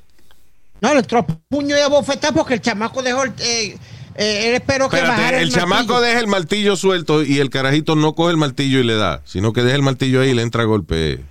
[0.79, 3.33] No, le entró a puño y a bofetar porque el chamaco dejó el...
[3.39, 3.77] eh,
[4.17, 5.99] eh, él esperó que bajara el, el chamaco martillo.
[6.01, 9.53] deja el martillo suelto y el carajito no coge el martillo y le da, sino
[9.53, 11.23] que deja el martillo ahí y le entra a golpe.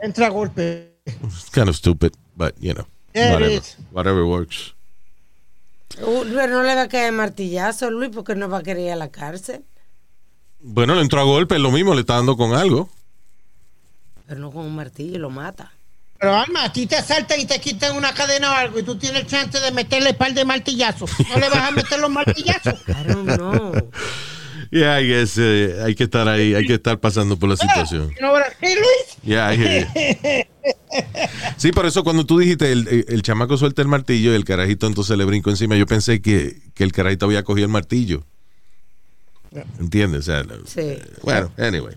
[0.00, 0.92] Entra a golpe.
[1.06, 3.76] It's kind of stupid, but you know, Yeah, it whatever, is.
[3.90, 4.74] whatever works.
[6.00, 8.92] Uh, Pero no le va a caer martillazo, Luis, porque no va a querer ir
[8.92, 9.64] a la cárcel.
[10.60, 12.88] Bueno, le entró a golpe, es lo mismo, le está dando con algo.
[14.26, 15.72] Pero no con un martillo, lo mata.
[16.22, 18.96] Pero Alma, a ti te asaltan y te quitan una cadena o algo y tú
[18.96, 21.10] tienes chance de meterle un par de martillazos.
[21.28, 22.74] ¿No le vas a meter los martillazos?
[22.88, 23.72] I don't know.
[24.70, 28.10] Yeah, I guess, eh, hay que estar ahí, hay que estar pasando por la situación.
[28.18, 29.18] Luis?
[29.22, 29.64] Yeah, you.
[31.58, 34.44] Sí, por eso cuando tú dijiste el, el- el chamaco suelta el martillo y el
[34.46, 38.24] carajito entonces le brinco encima, yo pensé que, que el carajito había cogido el martillo.
[39.78, 40.20] ¿Entiendes?
[40.20, 40.98] O sea, Sí.
[41.22, 41.96] bueno, anyway.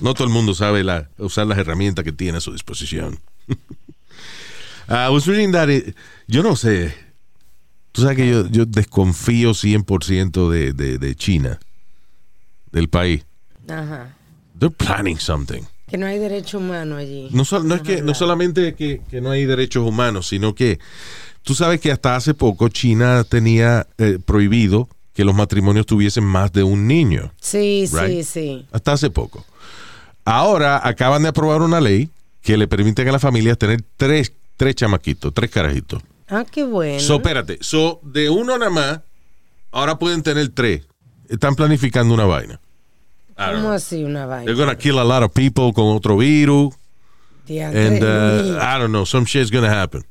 [0.00, 3.18] No todo el mundo sabe la- usar las herramientas que tiene a su disposición.
[4.88, 5.94] I was reading that it-
[6.28, 6.94] yo no sé.
[7.92, 11.58] Tú sabes que yo, yo desconfío 100% de, de, de China,
[12.70, 13.24] del país.
[13.68, 14.14] Ajá.
[14.58, 15.62] They're planning something.
[15.88, 17.28] Que no hay derecho humano allí.
[17.32, 20.78] No, es que no solamente que, que no hay derechos humanos, sino que
[21.42, 26.52] tú sabes que hasta hace poco China tenía eh, prohibido que los matrimonios tuviesen más
[26.52, 27.32] de un niño.
[27.40, 28.66] Sí, sí, sí.
[28.72, 29.44] Hasta hace poco.
[30.26, 32.10] Ahora acaban de aprobar una ley
[32.42, 36.02] que le permiten a las familias tener tres, tres chamaquitos, tres carajitos.
[36.28, 37.00] Ah, qué bueno.
[37.00, 39.00] So, espérate, so, de uno nada más,
[39.70, 40.82] ahora pueden tener tres.
[41.28, 42.60] Están planificando una vaina.
[43.36, 44.52] ¿Cómo así una They're vaina?
[44.54, 46.74] gonna kill a lot of people con otro virus.
[47.48, 50.04] And uh, I don't know, some shit's gonna happen.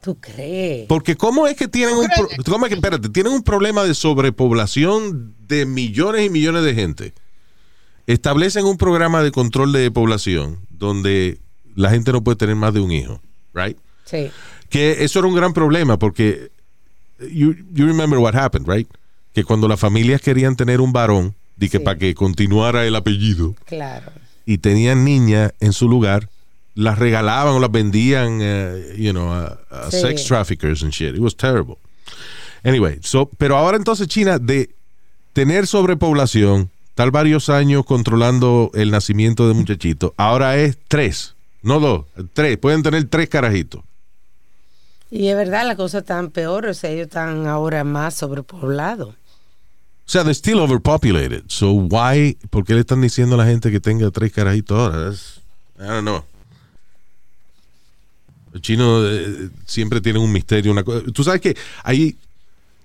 [0.00, 0.86] ¿Tú crees?
[0.88, 3.92] Porque cómo es que tienen un pro- cómo es que, espérate, tienen un problema de
[3.94, 7.12] sobrepoblación de millones y millones de gente.
[8.12, 11.38] Establecen un programa de control de población donde
[11.76, 13.20] la gente no puede tener más de un hijo,
[13.54, 13.76] right?
[14.04, 14.30] Sí.
[14.68, 16.50] Que eso era un gran problema porque
[17.20, 18.88] you, you remember what happened, right?
[19.32, 21.84] Que cuando las familias querían tener un varón, di que Sí.
[21.84, 24.10] para que continuara el apellido, Claro.
[24.44, 26.28] y tenían niñas en su lugar,
[26.74, 30.00] las regalaban o las vendían, eh, you know, a, a Sí.
[30.00, 31.14] sex traffickers and shit.
[31.14, 31.76] It was terrible.
[32.64, 34.70] Anyway, so, pero ahora entonces China, de
[35.32, 36.70] tener sobrepoblación,
[37.00, 42.58] estar varios años controlando el nacimiento de muchachitos, ahora es tres, no dos, tres.
[42.58, 43.82] Pueden tener tres carajitos.
[45.10, 49.08] Y es verdad, la cosa tan peor, o sea, ellos están ahora más sobrepoblados.
[49.08, 49.14] O
[50.04, 51.44] sea, they're still overpopulated.
[51.46, 55.10] So why, ¿por qué le están diciendo a la gente que tenga tres carajitos ahora?
[55.10, 55.40] That's-
[55.78, 56.22] I don't know.
[58.52, 60.70] Los chinos eh, siempre tienen un misterio.
[60.70, 61.02] Una cosa.
[61.14, 62.18] Tú sabes que ahí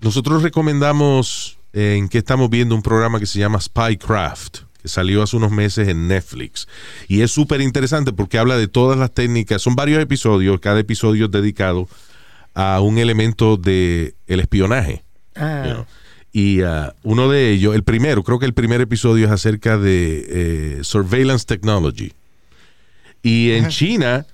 [0.00, 5.22] nosotros recomendamos eh, en que estamos viendo un programa que se llama Spycraft, que salió
[5.22, 6.66] hace unos meses en Netflix.
[7.06, 9.60] Y es súper interesante porque habla de todas las técnicas.
[9.60, 11.86] Son varios episodios, cada episodio es dedicado
[12.54, 15.04] a un elemento de el espionaje.
[15.34, 15.86] Ah, you know.
[16.32, 20.26] Y ah, uno de ellos, el primero, creo que el primer episodio es acerca de
[20.28, 22.14] eh, surveillance technology.
[23.22, 24.24] Y en China,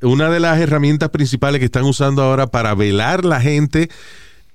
[0.00, 3.90] una de las herramientas principales que están usando ahora para velar la gente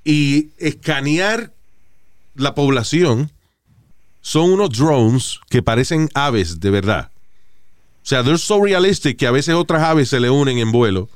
[0.06, 1.52] y escanear
[2.40, 3.32] la población
[4.22, 7.12] son unos drones que parecen aves de verdad.
[8.02, 11.10] O sea, they're so realistic que a veces otras aves se le unen en vuelo.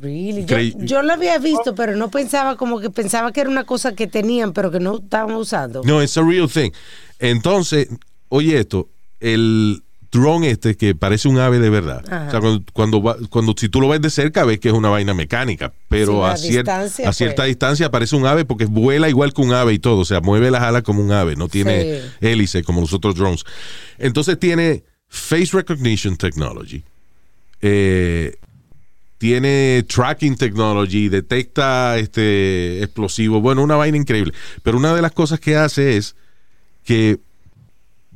[0.00, 0.44] really.
[0.46, 3.94] Yo, yo lo había visto, pero no pensaba como que pensaba que era una cosa
[3.94, 5.82] que tenían, pero que no estaban usando.
[5.84, 6.70] No, it's a real thing.
[7.18, 7.88] Entonces,
[8.28, 8.88] oye esto,
[9.20, 12.02] el, drone este que parece un ave de verdad.
[12.10, 12.26] Ajá.
[12.26, 14.74] O sea, cuando, cuando, va- cuando si tú lo ves de cerca ves que es
[14.74, 17.48] una vaina mecánica, pero Sí, a cier- distancia, a cierta pues.
[17.48, 20.50] distancia parece un ave porque vuela igual que un ave y todo, o sea, mueve
[20.50, 22.08] las alas como un ave, no tiene Sí.
[22.22, 23.44] hélice como los otros drones.
[23.98, 26.82] Entonces tiene face recognition technology,
[27.62, 28.36] eh,
[29.18, 34.32] tiene tracking technology, detecta este explosivo, bueno, una vaina increíble.
[34.62, 36.16] Pero una de las cosas que hace es
[36.84, 37.18] que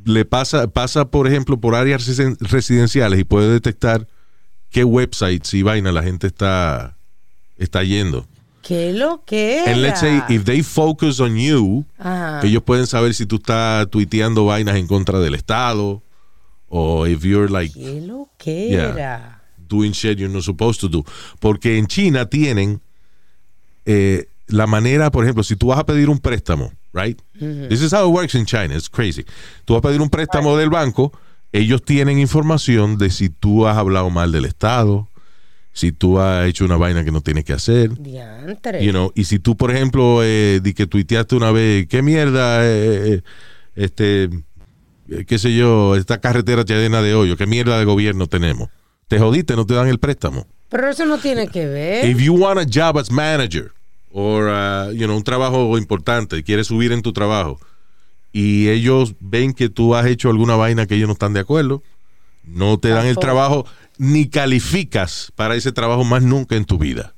[0.04, 4.06] le pasa, pasa por ejemplo, por áreas residen- residenciales y puede detectar
[4.70, 6.96] qué websites y vaina la gente está,
[7.58, 8.26] está yendo.
[8.62, 9.72] ¿Qué lo que era?
[9.72, 12.40] And let's say if they focus on you, Ajá.
[12.42, 16.02] ellos pueden saber si tú estás tuiteando vainas en contra del Estado
[16.68, 19.40] o if you're like ¿Qué lo que Yeah.
[19.68, 21.04] doing shit you're not supposed to do.
[21.40, 22.80] Porque en China tienen
[23.86, 27.20] eh, la manera, por ejemplo, si tú vas a pedir un préstamo, right?
[27.38, 28.74] This is how it works in China.
[28.74, 29.24] It's crazy.
[29.64, 31.12] Tú vas a pedir un préstamo del banco,
[31.52, 35.08] ellos tienen información de si tú has hablado mal del Estado,
[35.72, 37.90] si tú has hecho una vaina que no tienes que hacer.
[38.80, 42.64] You know, y si tú, por ejemplo, eh, di que tuiteaste una vez, qué mierda,
[42.64, 43.22] eh, eh,
[43.74, 44.24] este,
[45.08, 48.68] eh, qué sé yo, esta carretera llena de hoyo, qué mierda de gobierno tenemos.
[49.08, 50.46] Te jodiste, no te dan el préstamo.
[50.70, 52.08] Pero eso no tiene que ver.
[52.08, 53.72] If you want a job as manager,
[54.16, 57.58] or, uh, you know, un trabajo importante, quieres subir en tu trabajo,
[58.32, 61.82] y ellos ven que tú has hecho alguna vaina que ellos no están de acuerdo,
[62.44, 63.66] no te dan el trabajo,
[63.98, 67.12] ni calificas para ese trabajo más nunca en tu vida.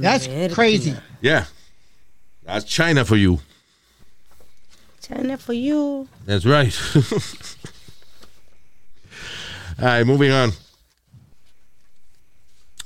[0.00, 0.94] That's crazy.
[1.20, 1.46] Yeah.
[2.44, 3.40] That's China for you.
[5.00, 6.06] China for you.
[6.24, 6.72] That's right.
[9.78, 10.52] All right, moving on.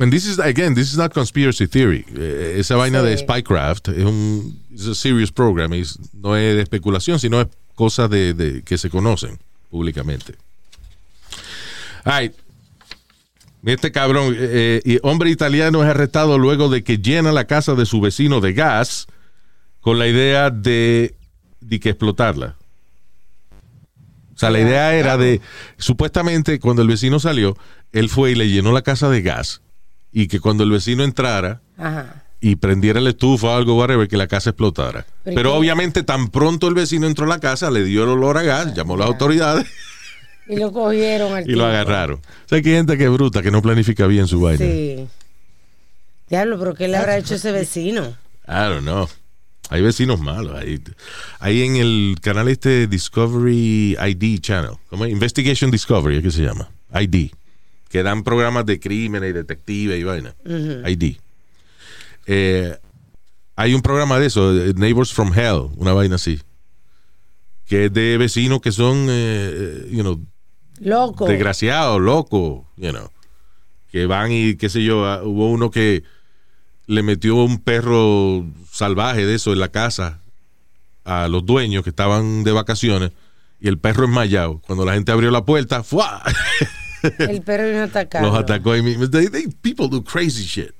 [0.00, 2.04] And this is, again, this is not conspiracy theory.
[2.16, 3.22] Eh, esa vaina de Sí.
[3.24, 5.72] Spycraft es un es a serious program.
[5.74, 9.38] Es- no es de especulación, sino es cosas de, de- que se conocen
[9.70, 10.34] públicamente.
[12.04, 12.32] Right.
[13.64, 17.84] Este cabrón, eh, eh, hombre italiano es arrestado luego de que llena la casa de
[17.84, 19.06] su vecino de gas
[19.82, 21.14] con la idea de,
[21.60, 22.56] de que explotarla.
[24.34, 25.42] O sea, la idea era de,
[25.76, 27.54] supuestamente cuando el vecino salió,
[27.92, 29.60] él fue y le llenó la casa de gas
[30.12, 32.24] y que cuando el vecino entrara Ajá.
[32.40, 35.06] y prendiera la estufa o algo, whatever, que la casa explotara.
[35.24, 38.42] Pero obviamente tan pronto el vecino entró a la casa, le dio el olor a
[38.42, 39.66] gas, llamó a las autoridades
[40.48, 42.16] Y lo cogieron al y lo agarraron.
[42.18, 44.64] O sea, que hay gente que es bruta, que no planifica bien su vaina.
[44.64, 45.06] Sí.
[46.28, 48.16] Diablo, pero ¿qué le habrá hecho ese vecino?
[48.46, 49.08] I don't know.
[49.68, 50.56] Hay vecinos malos.
[50.60, 50.82] Hay,
[51.38, 54.72] hay en el canal este Discovery ID Channel.
[54.88, 55.12] ¿Cómo es?
[55.12, 56.68] Investigation Discovery, ¿qué se llama?
[56.92, 57.30] ID.
[57.90, 60.34] Que dan programas de crímenes y detectives y vaina.
[60.86, 61.16] ID.
[62.26, 62.78] Eh,
[63.56, 66.40] hay un programa de eso, eh, Neighbors from Hell, una vaina así.
[67.66, 70.18] Que es de vecinos que son, eh, eh, you know,
[70.78, 71.26] Loco.
[71.26, 73.10] desgraciados, locos, you know,
[73.90, 76.04] que van y qué sé yo, ah, hubo uno que
[76.86, 80.20] le metió un perro salvaje de eso en la casa
[81.04, 83.10] a los dueños que estaban de vacaciones
[83.60, 84.60] y el perro enmayado.
[84.66, 86.22] Cuando la gente abrió la puerta, ¡fua!
[87.18, 88.22] El perro vino a atacar.
[88.22, 89.08] los atacó ahí mismo.
[89.08, 90.72] They- they- people do crazy shit.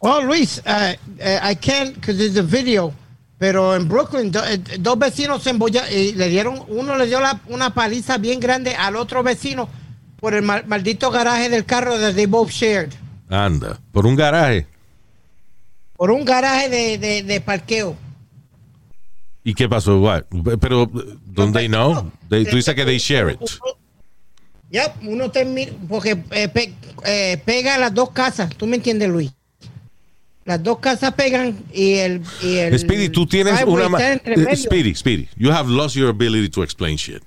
[0.00, 2.92] Well, Luis, uh, uh, I can't because there's a video.
[3.38, 7.20] Pero en Brooklyn, do- eh, dos vecinos se embolla y le dieron, uno le dio
[7.20, 9.68] la- una paliza bien grande al otro vecino
[10.20, 12.92] por el mal- maldito garaje del carro that they both shared.
[13.28, 14.66] Anda, por un garaje.
[15.96, 17.96] Por un garaje de, de, de parqueo.
[19.44, 20.00] ¿Y qué pasó?
[20.00, 20.24] What?
[20.60, 20.90] Pero,
[21.26, 22.10] ¿don't they know?
[22.28, 23.38] They- tú dices que they share it.
[24.70, 29.32] Yep, uno termina, porque eh, pe- eh, pega las dos casas, ¿tú me entiendes, Luis?
[30.44, 32.22] Las dos casas pegan y el...
[32.42, 33.84] Y el Speedy, tú tienes una...
[33.98, 34.56] eh, medio.
[34.56, 37.22] Speedy, Speedy, you have lost your ability to explain shit.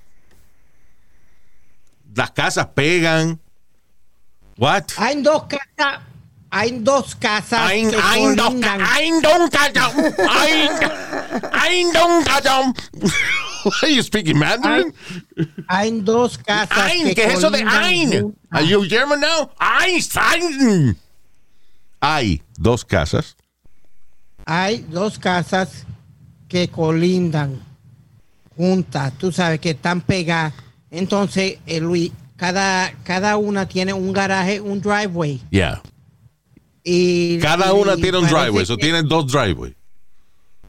[2.16, 3.40] Las casas pegan.
[4.58, 4.92] What?
[4.98, 6.02] Hay dos casas,
[6.52, 8.82] hay dos casas Ein, que ein, doch, colindan.
[8.82, 9.92] ein, Dunkadam,
[10.30, 10.70] ein,
[11.54, 12.74] ein, Dunkadam.
[13.82, 14.94] Are you speaking Mandarin?
[15.68, 18.36] Hay dos casas Ein, que ¿qué es eso de ein?
[18.50, 19.50] Are you German now?
[19.60, 20.98] Ein, ein.
[22.02, 23.36] Hay dos casas.
[24.46, 25.86] Hay dos casas
[26.48, 27.60] que colindan
[28.58, 30.54] juntas, tú sabes que están pegadas.
[30.90, 35.42] Entonces, eh, Luis, cada, cada una tiene un garaje, un driveway.
[35.52, 35.82] Yeah.
[36.84, 38.64] Y, Cada y una tiene un driveway.
[38.64, 39.76] Eso que- tiene dos driveways.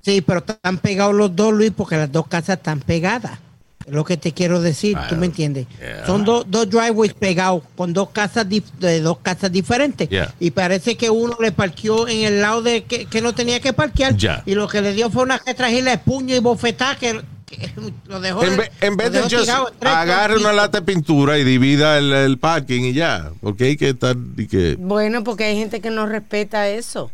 [0.02, 3.38] Sí, pero están pegados los dos, Luis, porque las dos casas están pegadas.
[3.86, 5.66] Es lo que te quiero decir, tú me entiendes.
[5.80, 6.06] Yeah.
[6.06, 10.08] Son dos, dos driveways pegados con dos casas dif- de dos casas diferentes.
[10.08, 10.32] Yeah.
[10.38, 13.72] Y parece que uno le parqueó en el lado de que, que no tenía que
[13.72, 14.16] parquear.
[14.46, 17.70] Y lo que le dio fue una retragila de puño y bofetada que, que
[18.06, 18.44] lo dejó.
[18.44, 19.48] En, ve- en vez de just
[19.80, 23.32] agarre una lata de pintura y divida el, el parking y ya.
[23.40, 24.16] Porque hay que estar.
[24.36, 27.10] y que- Bueno, porque hay gente que no respeta eso.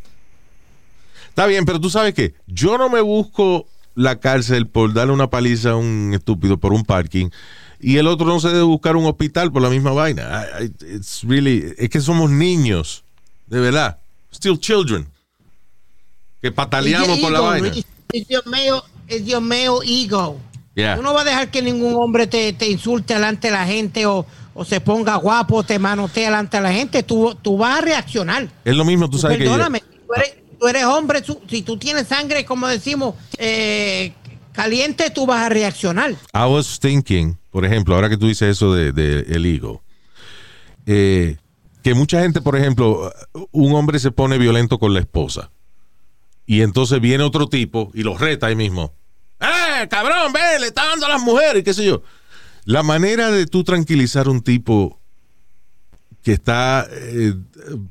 [1.38, 5.30] Está bien, pero tú sabes que yo no me busco la cárcel por darle una
[5.30, 7.28] paliza a un estúpido por un parking
[7.78, 10.44] y el otro no se debe buscar un hospital por la misma vaina.
[10.80, 13.04] It's really, es que somos niños,
[13.46, 13.98] de verdad.
[14.34, 15.06] Still children.
[16.42, 17.68] Que pataleamos por la vaina.
[18.12, 20.40] It's your male, it's your male ego.
[20.74, 20.96] Yeah.
[20.96, 24.06] Tú no vas a dejar que ningún hombre te, te insulte delante de la gente
[24.06, 27.04] o, o se ponga guapo o te manotee delante de la gente.
[27.04, 28.48] Tú, tú vas a reaccionar.
[28.64, 31.78] Es lo mismo, tú sabes que yo- Perdóname, tú, eres, tú eres hombre, si tú
[31.78, 34.12] tienes sangre, como decimos, eh,
[34.52, 36.10] caliente, tú vas a reaccionar.
[36.10, 39.82] I was thinking, por ejemplo, ahora que tú dices eso de, de el ego,
[40.86, 41.36] eh,
[41.82, 43.12] que mucha gente, por ejemplo,
[43.52, 45.50] un hombre se pone violento con la esposa
[46.44, 48.94] y entonces viene otro tipo y lo reta ahí mismo.
[49.40, 52.02] ¡Eh, cabrón, ve, le está dando a las mujeres, qué sé yo!
[52.64, 55.00] La manera de tú tranquilizar a un tipo
[56.22, 57.34] que está eh,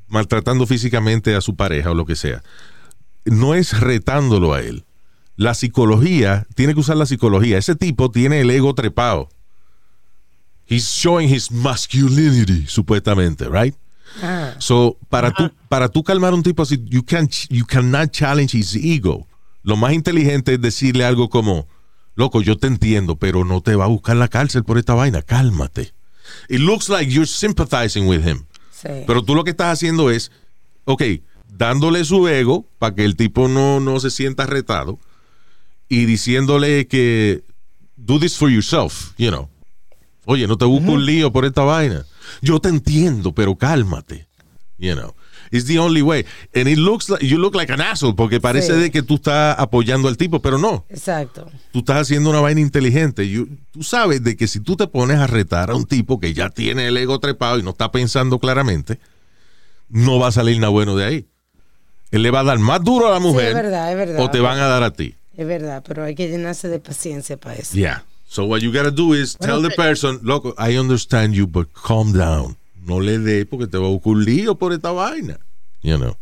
[0.08, 2.44] maltratando físicamente a su pareja o lo que sea,
[3.26, 4.86] no es retándolo a él
[5.38, 7.58] la psicología, tiene que usar la psicología.
[7.60, 9.30] Ese tipo tiene el ego trepado.
[10.68, 13.74] He's showing his masculinity, supuestamente, right?
[14.22, 18.12] Ah, So, para tú, para tú calmar a un tipo así, you, can, you cannot
[18.12, 19.28] challenge his ego.
[19.64, 21.68] Lo más inteligente es decirle algo como,
[22.16, 25.22] loco, yo te entiendo, pero no te va a buscar la cárcel por esta vaina,
[25.22, 25.94] cálmate.
[26.50, 28.46] It looks like you're sympathizing with him.
[28.72, 28.90] sí.
[29.06, 30.32] Pero tú lo que estás haciendo es,
[30.86, 31.04] ok,
[31.48, 35.00] dándole su ego para que el tipo no, no se sienta retado
[35.90, 37.44] y diciéndole que
[37.96, 39.50] do this for yourself, you know.
[40.26, 42.06] Oye, no te busco un lío por esta vaina.
[42.42, 44.28] Yo te entiendo, pero cálmate,
[44.78, 45.16] you know.
[45.52, 46.26] It's the only way.
[46.54, 48.80] And it looks like, you look like an asshole porque parece Sí.
[48.80, 51.50] de que tú estás apoyando al tipo, pero no Exacto.
[51.72, 53.30] tú estás haciendo una vaina inteligente.
[53.30, 56.34] You- tú sabes de que si tú te pones a retar a un tipo que
[56.34, 59.00] ya tiene el ego trepado y no está pensando claramente,
[59.90, 61.26] no va a salir nada bueno de ahí.
[62.12, 64.20] Él le va a dar más duro a la mujer es verdad, es verdad.
[64.24, 65.16] o te van a dar a ti.
[65.36, 67.74] Es verdad, pero hay que llenarse de paciencia para eso.
[67.76, 68.04] Yeah.
[68.30, 72.12] So what you gotta do is tell the person, loco, I understand you, but calm
[72.12, 72.58] down.
[72.88, 75.38] No le dé porque te va a buscar un lío por esta vaina.
[75.84, 76.16] You know.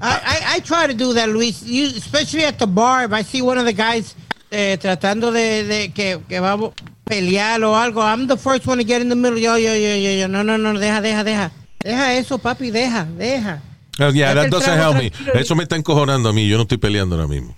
[0.00, 1.62] I, I, I try to do that, Luis.
[1.62, 4.16] You, especially at the bar, if I see one of the guys
[4.50, 6.72] eh, tratando de, de que, que va a
[7.04, 9.38] pelear o algo, I'm the first one to get in the middle.
[9.38, 10.26] Yo, yo, yo, yo, yo.
[10.26, 11.52] No, no, no, deja, deja, deja.
[11.84, 13.60] Deja eso, papi, deja, deja.
[13.98, 15.12] Oh, yeah, Deja that doesn't help me.
[15.34, 16.48] Eso me está encojonando a mí.
[16.48, 17.54] Yo no estoy peleando ahora mismo.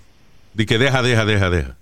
[0.52, 1.76] Di que deja, deja, deja, deja.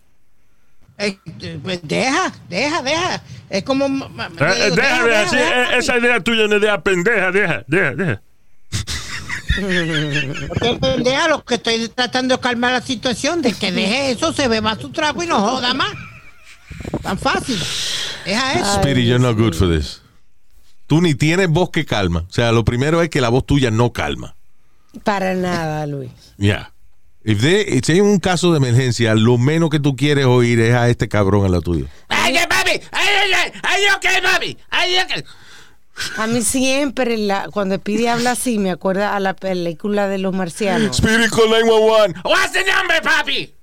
[1.01, 1.19] Eh,
[1.63, 3.23] pues deja, deja, deja.
[3.49, 3.87] Es como.
[3.87, 7.65] Eh, digo, Deja, deja, sí, deja, eh, esa idea tuya es una idea pendeja, deja,
[7.67, 8.23] deja, deja.
[10.49, 14.47] Porque pendeja, lo que estoy tratando de calmar la situación de que deje eso, se
[14.47, 15.91] beba su trago y no joda más.
[17.03, 17.59] Tan fácil.
[18.27, 18.75] Deja eso.
[18.83, 20.03] Speedy, you're not good for this.
[20.87, 22.27] Tú ni tienes voz que calma.
[22.29, 24.37] O sea, lo primero es que la voz tuya no calma.
[25.03, 26.11] Para nada, Luis.
[26.37, 26.73] Yeah.
[27.23, 30.75] If they- si hay un caso de emergencia, lo menos que tú quieres oír es
[30.75, 31.87] a este cabrón en la tuya.
[32.09, 32.71] ¡Ay, papi!
[32.93, 33.53] ¡Ay, ay, ay!
[33.63, 34.59] ¡Ay, ok, papi!
[34.71, 35.25] ¡Ay, ok!
[36.17, 40.33] A mí siempre, la, cuando Pidi habla así, me acuerda a la película de los
[40.35, 40.97] marcianos.
[40.97, 42.21] Speedy call 911.
[42.25, 43.55] What's the number, papi?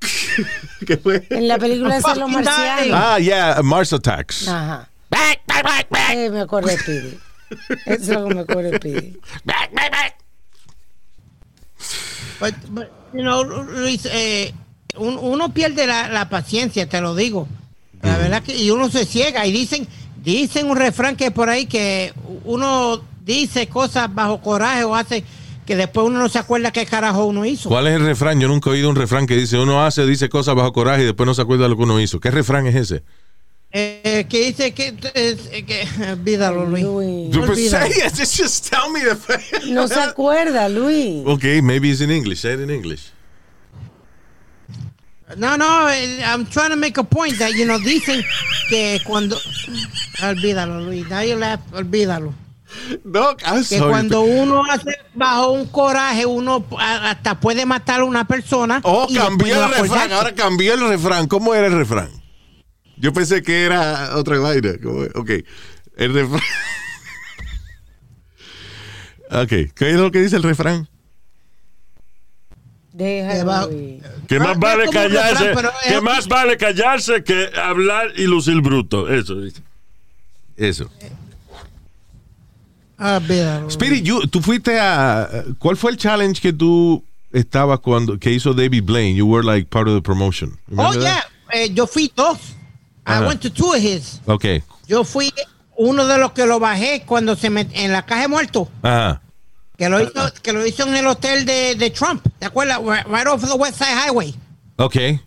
[0.86, 1.26] ¿Qué fue?
[1.30, 2.90] En la película de los marcianos.
[2.92, 4.46] Ah, yeah, Mars Attacks.
[4.46, 4.90] Ajá.
[5.08, 6.10] Back, back, back, back.
[6.14, 7.18] Eh, me acuerdo de Pidi.
[7.86, 9.18] Eso es lo que me acuerdo de Pidi.
[9.44, 10.16] Back, back, back.
[12.40, 14.52] But, but, you know, Luis, eh,
[14.96, 17.48] un- uno pierde la, la paciencia, te lo digo.
[18.02, 19.86] La verdad que y uno se ciega y dicen,
[20.22, 22.12] dicen un refrán que por ahí que
[22.44, 25.24] uno dice cosas bajo coraje o hace
[25.66, 27.68] que después uno no se acuerda qué carajo uno hizo.
[27.68, 28.38] ¿Cuál es el refrán?
[28.40, 31.06] Yo nunca he oído un refrán que dice uno hace, dice cosas bajo coraje y
[31.06, 32.20] después no se acuerda de lo que uno hizo.
[32.20, 33.02] ¿Qué refrán es ese?
[33.72, 36.84] Eh, que dice que, eh, que olvídalo, Luis.
[36.84, 37.30] Luis.
[37.34, 37.92] Yo pues, Olvídalo.
[37.92, 39.16] say it, just tell me the
[39.72, 41.26] No se acuerda, Luis.
[41.26, 42.40] Okay, maybe it's in English.
[42.40, 43.10] Say it in English.
[45.36, 48.22] No, no, I'm trying to make a point that, you know, dicen
[48.70, 49.36] que cuando...
[50.22, 51.06] Olvídalo, Luis.
[51.10, 52.32] Now you laugh, olvídalo.
[53.04, 53.90] Doc, I'm que sorry.
[53.90, 58.80] cuando uno hace bajo un coraje, uno a- hasta puede matar a una persona.
[58.84, 60.12] Oh, no el refrán.
[60.12, 61.26] Ahora cambié el refrán.
[61.26, 62.10] ¿Cómo era el refrán?
[62.98, 64.70] Yo pensé que era otra vaina.
[65.14, 65.30] Ok.
[65.96, 66.40] El refrán.
[69.30, 69.48] ok.
[69.74, 70.88] ¿Qué es lo que dice el refrán?
[72.92, 73.68] Déjalo.
[74.26, 75.52] Que Ah, más es vale refrán, callarse,
[75.88, 79.08] que más vale callarse que hablar y lucir bruto.
[79.12, 79.62] Eso dice.
[80.56, 80.90] Eso.
[82.98, 83.20] Ah.
[83.68, 85.44] Spirit, you- tú fuiste a.
[85.58, 89.14] ¿Cuál fue el challenge que tú estabas cuando que hizo David Blaine.
[89.16, 90.58] You were like part of the promotion.
[90.74, 91.24] Oh, Remember yeah.
[91.52, 92.55] Eh, yo fui dos.
[93.06, 94.20] I went to two of his.
[94.26, 94.62] Okay.
[94.88, 95.32] Yo fui
[95.76, 98.68] uno de los que lo bajé cuando se met en la caja de muertos.
[98.82, 99.22] Ajá.
[99.78, 102.26] Que lo hizo, que lo hizo en el hotel de, de Trump.
[102.38, 102.80] ¿Te acuerdas?
[103.06, 104.34] Right, off the West Side Highway.
[104.76, 105.20] Okay.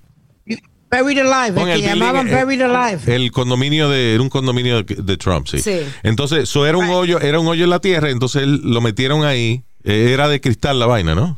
[0.91, 1.49] Buried Alive.
[1.61, 3.15] El que building, llamaban eh, Buried Alive.
[3.15, 5.59] El condominio de era un condominio de, de Trump, sí.
[5.59, 5.81] Sí.
[6.01, 6.95] Entonces, eso era un Right.
[6.95, 9.63] hoyo, era un hoyo en la tierra, entonces él- lo metieron ahí.
[9.83, 11.37] Eh, era de cristal la vaina, ¿no?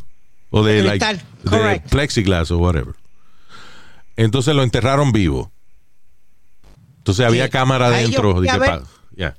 [0.52, 1.06] O de, De like,
[1.44, 2.96] de plexiglass o whatever.
[4.16, 5.52] Entonces lo enterraron vivo.
[7.02, 8.44] Entonces había cámara adentro.
[9.18, 9.36] ya.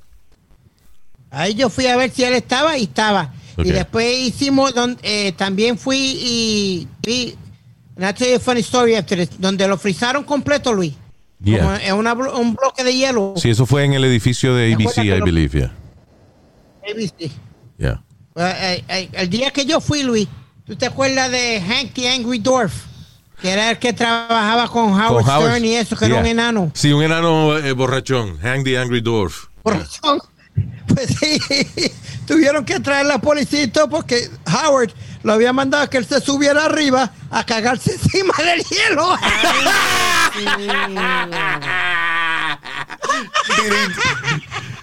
[1.31, 3.33] Ahí yo fui a ver si él estaba y estaba.
[3.57, 7.35] Y después hicimos, don- eh, también fui y vi,
[7.99, 10.93] a funny story after this, donde lo frizaron completo, Luis.
[11.43, 11.59] Yeah.
[11.59, 13.33] Como en una un bloque de hielo.
[13.37, 15.71] Sí, eso fue en el edificio de ¿Te ABC, I lo- believe, yeah.
[16.91, 17.31] ABC.
[17.77, 18.03] Yeah.
[18.35, 20.27] Eh, eh, el día que yo fui, Luis,
[20.65, 22.73] ¿tú te acuerdas de Hank the Angry Dwarf?
[23.43, 26.25] Que era el que trabajaba con Howard, Con Howard- Stern y eso, que era un
[26.25, 26.71] enano.
[26.73, 28.39] Sí, un enano eh, borrachón.
[28.39, 29.47] Hank the Angry Dwarf.
[29.61, 30.19] Por razón.
[30.87, 31.39] Pues sí,
[32.27, 34.91] tuvieron que traer la policía y todo porque Howard
[35.23, 39.17] lo había mandado a que él se subiera arriba a cagarse encima del hielo.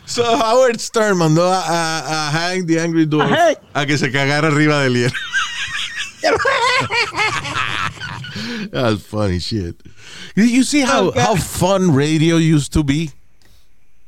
[0.06, 3.30] So Howard Stern mandó a, a, a Hank the Angry Dwarf
[3.74, 5.14] a que se cagara arriba del hielo.
[8.72, 9.76] That's funny shit.
[10.34, 13.10] You see how, Oh, fun radio used to be?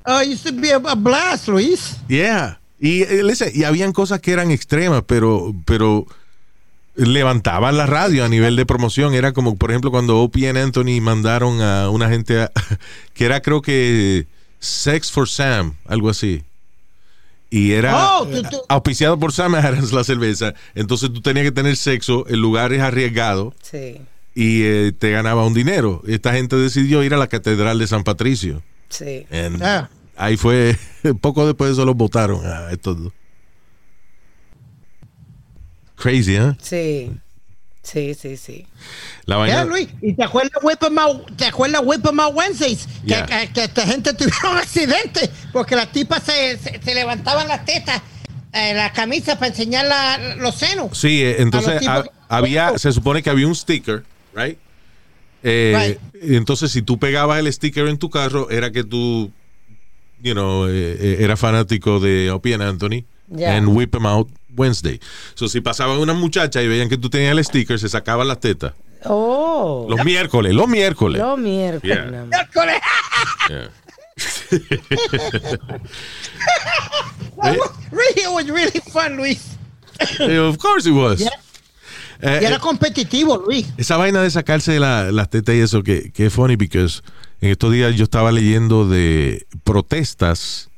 [0.07, 1.97] Oh, it used to be a, a blast, Luis.
[2.09, 2.59] Yeah.
[2.81, 6.07] Y, eh, listen, y habían cosas que eran extremas, pero, pero
[6.95, 9.15] levantaban la radio a nivel de promoción.
[9.15, 12.51] Era como, por ejemplo, cuando Opie y Anthony mandaron a una gente a-
[13.15, 14.27] que era, creo que
[14.59, 16.43] Sex for Sam, algo así.
[17.51, 20.55] Y era Oh, tú- tú- auspiciado por Sam Adams la cerveza.
[20.75, 24.01] Entonces tú tenías que tener sexo en lugares arriesgados Sí,
[24.35, 26.03] y eh, te ganaba un dinero.
[26.07, 28.63] Esta gente decidió ir a la Catedral de San Patricio.
[28.89, 29.27] sí.
[29.31, 29.89] And Ah.
[30.17, 30.77] Ahí fue,
[31.21, 33.13] poco después de eso los votaron a estos dos.
[35.97, 36.53] Crazy, ¿eh?
[36.61, 37.11] Sí,
[37.83, 38.67] sí, sí, sí.
[39.25, 39.65] La vaina.
[39.65, 39.89] Luis.
[40.01, 42.87] ¿Y te acuerdas Whip Out, te acuerdas Whip Out Wednesdays?
[42.87, 43.27] Que, Yeah.
[43.27, 48.03] que- que esta gente tuvieron accidente porque las tipas se, se, se levantaban las tetas,
[48.53, 50.99] eh, la camisa para enseñar la- los senos.
[50.99, 51.83] Sí, eh, A entonces
[52.29, 54.05] había, se supone que había un sticker,
[54.35, 54.59] right?
[55.43, 59.33] Eh, Entonces, si tú pegabas el sticker en tu carro, era que tú,
[60.23, 63.05] you know, eh, eh, era fanático de Opie and Anthony
[63.35, 63.57] Yeah.
[63.57, 65.01] and Whip 'em Out Wednesday.
[65.35, 68.39] So, si pasaban una muchacha y veían que tú tenías el sticker, se sacaban las
[68.41, 68.75] tetas.
[69.05, 71.21] Oh, Los miércoles, los miércoles.
[71.21, 71.97] los miércoles.
[71.97, 72.25] Yeah.
[72.25, 72.81] Miércoles.
[73.49, 73.69] Yeah.
[77.43, 79.57] That was really, it was really fun, Luis.
[80.21, 81.27] Eh, of course it was.
[82.23, 83.67] Eh, Y era eh, competitivo, Luis.
[83.77, 87.03] esa vaina de sacarse la- las tetas y eso, que, que es funny, because
[87.41, 90.71] en estos días yo estaba leyendo de protestas,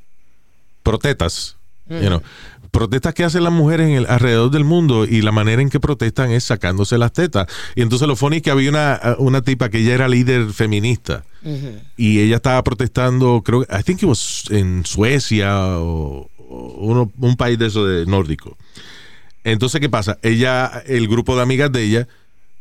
[0.83, 1.57] protestas,
[1.89, 2.21] you know,
[2.71, 5.79] protestas que hacen las mujeres en el, alrededor del mundo y la manera en que
[5.79, 7.47] protestan es sacándose las tetas.
[7.75, 11.23] Y entonces lo funny es que había una, una tipa que ella era líder feminista
[11.95, 17.35] y ella estaba protestando, creo, I think it was en Suecia o, o uno- un
[17.37, 18.57] país de eso de nórdico.
[19.45, 20.17] Entonces, ¿qué pasa?
[20.23, 22.07] Ella, el grupo de amigas de ella,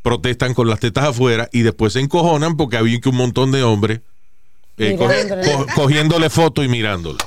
[0.03, 3.63] protestan con las tetas afuera y después se encojonan porque había que un montón de
[3.65, 4.01] hombres
[4.77, 5.53] eh, co- Mirándole.
[5.53, 7.19] co- cogiéndole fotos y mirándole.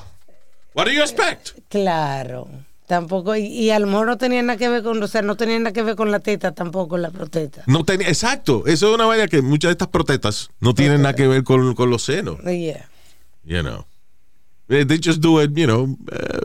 [0.76, 1.50] What do you expect?
[1.70, 2.48] Claro.
[2.86, 5.36] Tampoco, y, y a lo mejor no tenía nada que ver con, o sea, no
[5.36, 7.64] tenía nada que ver con la teta tampoco, la protesta.
[7.68, 11.14] No tenía, exacto, eso es una vaina que muchas de estas protestas no tienen nada
[11.16, 12.88] que ver con, con los senos, Yeah.
[13.44, 13.86] you know.
[14.70, 16.40] They just do it, you know, eh,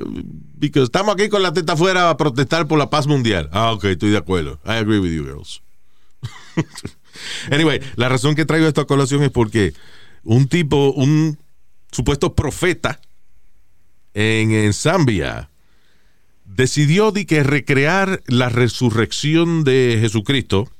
[0.62, 3.50] because estamos aquí con la teta afuera a protestar por la paz mundial.
[3.52, 4.60] Ah, ok, estoy de acuerdo.
[4.64, 5.60] I agree with you, girls.
[7.50, 9.74] anyway, la razón que traigo esta colación es porque
[10.22, 11.36] un tipo, un
[11.90, 13.00] supuesto profeta
[14.14, 15.50] en, en Zambia
[16.44, 20.70] decidió de que recrear la resurrección de Jesucristo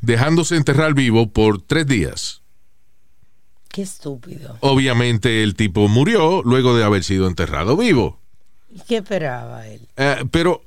[0.00, 2.40] dejándose enterrar vivo por tres días.
[3.68, 4.56] Qué estúpido.
[4.60, 8.18] Obviamente el tipo murió luego de haber sido enterrado vivo.
[8.78, 9.80] ¿Y qué esperaba él?
[9.96, 10.62] Eh, pero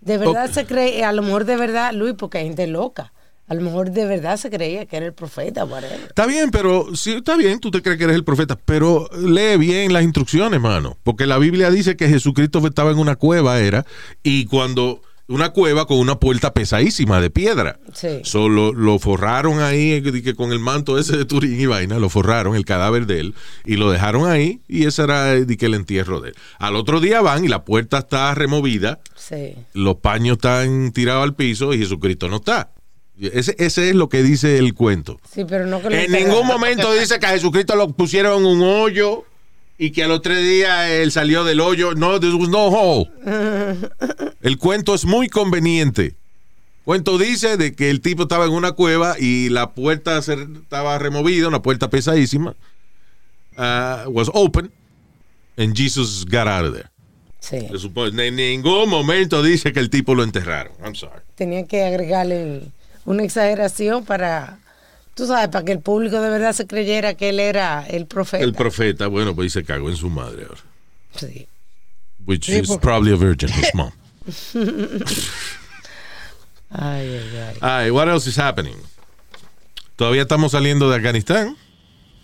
[0.00, 3.12] De verdad se cree, a lo mejor de verdad, Luis, porque hay gente loca.
[3.46, 6.00] A lo mejor de verdad se creía que era el profeta, whatever.
[6.00, 9.58] está bien, pero sí, está bien, tú te crees que eres el profeta, pero lee
[9.58, 10.96] bien las instrucciones, mano.
[11.02, 13.84] Porque la Biblia dice que Jesucristo estaba en una cueva, era,
[14.22, 17.78] y cuando una cueva con una puerta pesadísima de piedra.
[17.94, 18.20] Sí.
[18.24, 22.56] Solo lo forraron ahí eh, con el manto ese de Turín y vaina, lo forraron
[22.56, 26.30] el cadáver de él y lo dejaron ahí y ese era eh, el entierro de
[26.30, 26.34] él.
[26.58, 29.54] Al otro día van y la puerta está removida, Sí.
[29.72, 32.70] los paños están tirados al piso y Jesucristo no está.
[33.18, 35.20] Ese, ese es lo que dice el cuento.
[35.32, 38.46] Sí, pero no que lo En ningún momento dice que a Jesucristo lo pusieron en
[38.46, 39.24] un hoyo
[39.78, 41.94] y que al otro día él salió del hoyo.
[41.94, 43.10] No, there was no hole.
[44.42, 46.14] El cuento es muy conveniente.
[46.84, 50.98] Cuento dice de que el tipo estaba en una cueva y la puerta se- estaba
[50.98, 52.54] removida, una puerta pesadísima.
[53.56, 54.70] uh, was open
[55.56, 56.88] and Jesus got out of there.
[57.40, 57.56] Sí.
[58.18, 60.72] En ningún momento dice que el tipo lo enterraron.
[60.84, 61.20] I'm sorry.
[61.36, 62.62] Tenía que agregarle
[63.06, 64.58] una exageración para,
[65.14, 68.44] tú sabes, para que el público de verdad se creyera que él era el profeta.
[68.44, 70.60] El profeta, bueno, pues se cagó en su madre ahora.
[71.16, 71.46] Sí.
[72.26, 73.90] Which Sí, is porque- probably a virgin, his mom.
[76.70, 77.56] Ay, ay, ay.
[77.60, 78.76] Ay, what else is happening?
[79.96, 81.56] Todavía estamos saliendo de Afganistán.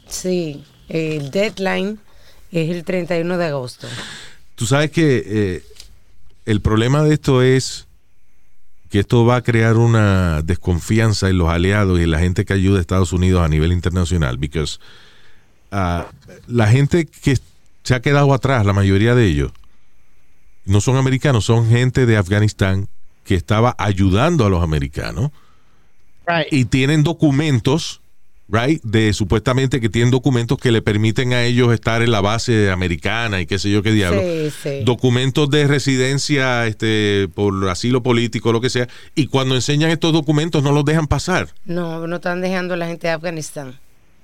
[0.09, 2.01] Sí, el deadline
[2.51, 3.86] es el 31 de agosto.
[4.57, 5.62] Tú sabes que eh,
[6.47, 7.86] el problema de esto es
[8.91, 12.53] que esto va a crear una desconfianza en los aliados y en la gente que
[12.53, 14.36] ayuda a Estados Unidos a nivel internacional.
[14.36, 14.78] Because
[15.70, 16.09] ah,
[16.49, 17.38] la gente que
[17.84, 19.53] se ha quedado atrás, la mayoría de ellos,
[20.64, 22.88] no son americanos, son gente de Afganistán
[23.24, 25.30] que estaba ayudando a los americanos.
[26.26, 26.53] Right.
[26.53, 28.00] y tienen documentos,
[28.51, 32.71] right, de supuestamente que tienen documentos que le permiten a ellos estar en la base
[32.71, 34.21] americana y qué sé yo qué diablo.
[34.21, 34.85] Sí, sí.
[34.85, 40.63] Documentos de residencia este por asilo político, lo que sea, y cuando enseñan estos documentos
[40.63, 41.49] no los dejan pasar.
[41.65, 43.79] No, no están dejando a la gente de Afganistán.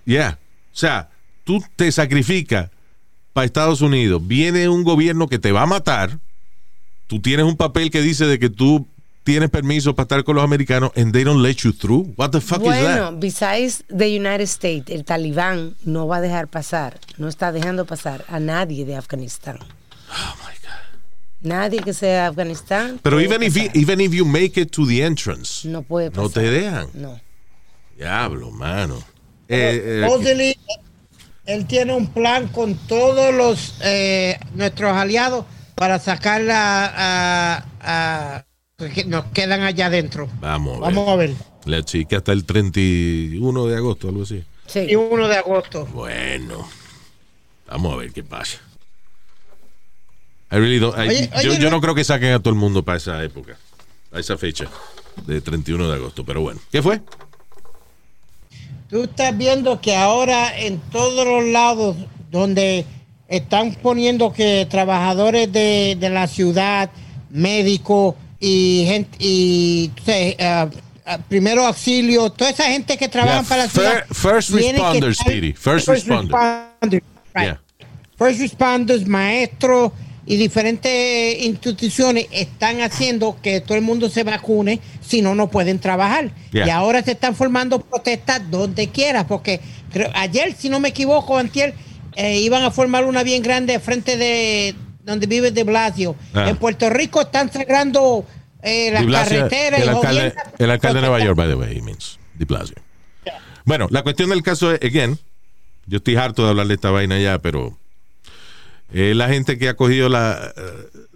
[0.05, 0.39] Ya.
[0.73, 1.11] O sea,
[1.45, 2.71] tú te sacrificas
[3.33, 6.19] para Estados Unidos, viene un gobierno que te va a matar,
[7.07, 8.87] tú tienes un papel que dice de que tú
[9.27, 12.15] tienes permiso para estar con los americanos and they don't let you through.
[12.17, 12.81] What the fuck is that?
[12.81, 17.85] Bueno, besides the United States, el talibán no va a dejar pasar, no está dejando
[17.85, 19.59] pasar a nadie de Afganistán.
[19.61, 20.97] Oh my God.
[21.43, 23.01] Nadie que sea de Afganistán.
[23.03, 26.23] Pero even if, you, even if you make it to the entrance, no puede pasar.
[26.23, 26.89] no te dejan.
[26.95, 27.21] No.
[27.97, 28.97] Diablo, mano.
[29.49, 30.55] Eh, eh,
[31.47, 38.46] él tiene un plan con todos los eh, nuestros aliados para sacarla a, a-
[38.77, 40.29] que nos quedan allá adentro.
[40.39, 40.95] vamos a ver.
[40.95, 41.35] Vamos a ver.
[41.65, 44.45] La chica hasta el 31 de agosto, algo así.
[44.67, 44.81] Sí.
[44.81, 45.87] Y 1 de agosto.
[45.87, 46.69] Bueno,
[47.67, 48.59] vamos a ver qué pasa.
[50.53, 52.51] I really don't- I- Oye, yo, oye, yo no- no creo que saquen a todo
[52.53, 53.57] el mundo para esa época,
[54.13, 54.67] a esa fecha
[55.27, 56.61] de 31 de agosto, pero bueno.
[56.71, 57.01] ¿Qué fue?
[58.91, 61.97] Tú estás viendo que ahora en todos los lados
[62.31, 62.85] donde
[63.27, 66.91] están poniendo que trabajadores de, de la ciudad,
[67.31, 69.91] médicos y gente y
[70.41, 70.69] ah,
[71.29, 74.05] primero auxilio, toda esa gente que trabaja Yeah, para la ciudad.
[74.13, 76.35] first responders, Speedy, first responder.
[76.35, 77.03] responders,
[77.35, 77.45] right.
[77.45, 77.61] Yeah.
[78.19, 79.93] First responders, maestros
[80.27, 85.79] y diferentes instituciones están haciendo que todo el mundo se vacune, si no, no pueden
[85.79, 86.33] trabajar.
[86.53, 86.67] Yeah.
[86.67, 89.61] Y ahora se están formando protestas donde quiera, porque
[89.93, 91.75] creo- ayer, si no me equivoco, antier,
[92.17, 94.75] eh, iban a formar una bien grande frente de
[95.07, 96.17] donde vive de Blasio.
[96.35, 96.51] Ah.
[96.51, 98.27] En Puerto Rico están cerrando
[98.63, 99.81] eh, las Blasio, carreteras.
[99.81, 102.77] el y alcalde, el alcalde de Nueva York, by the way, he means Di Blasio.
[103.65, 105.19] Bueno, la cuestión del caso es, again,
[105.87, 107.77] yo estoy harto de hablar de esta vaina ya, pero
[108.93, 110.63] eh, la gente que ha cogido la, eh,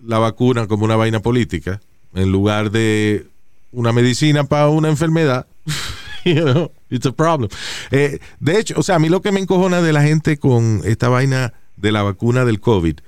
[0.05, 1.81] la vacuna como una vaina política
[2.15, 3.27] en lugar de
[3.73, 5.47] una medicina para una enfermedad.
[6.25, 7.51] you know, it's a problem.
[7.91, 10.83] Eh, de hecho, o sea, a mí lo que me encojona de la gente con
[10.85, 12.99] esta vaina de la vacuna del COVID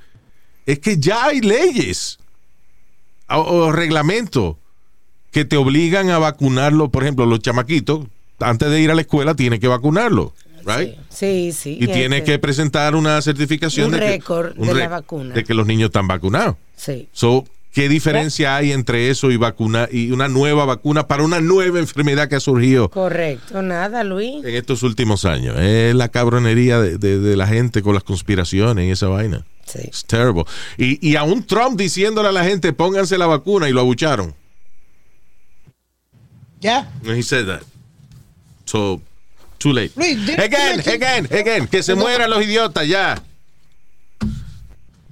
[0.66, 2.18] es que ya hay leyes
[3.28, 4.56] o, o reglamentos
[5.30, 8.06] que te obligan a vacunarlo, por ejemplo, los chamaquitos,
[8.38, 10.34] antes de ir a la escuela, tienen que vacunarlo,
[10.66, 10.94] right?
[11.08, 11.78] Sí, sí.
[11.80, 15.34] Y tiene este, que presentar una certificación Un de que, de la vacuna.
[15.34, 16.56] de que los niños están vacunados.
[16.76, 17.08] Sí.
[17.12, 21.78] So, ¿qué diferencia hay entre eso y vacuna y una nueva vacuna para una nueva
[21.78, 23.62] enfermedad que ha surgido Correcto.
[23.62, 24.44] Nada, Luis.
[24.44, 25.56] en estos últimos años?
[25.58, 29.44] Es la cabronería de, de- de la gente con las conspiraciones y esa vaina.
[29.66, 29.78] Sí.
[29.84, 30.44] It's terrible.
[30.76, 34.34] Y, y aún Trump diciéndole a la gente, pónganse la vacuna y lo abucharon.
[36.60, 36.90] Ya.
[37.06, 37.62] And he said that.
[38.66, 39.00] So,
[39.58, 39.92] too late.
[39.96, 41.66] Luis, Again, again, again.
[41.68, 43.22] Que se mueran los idiotas ya.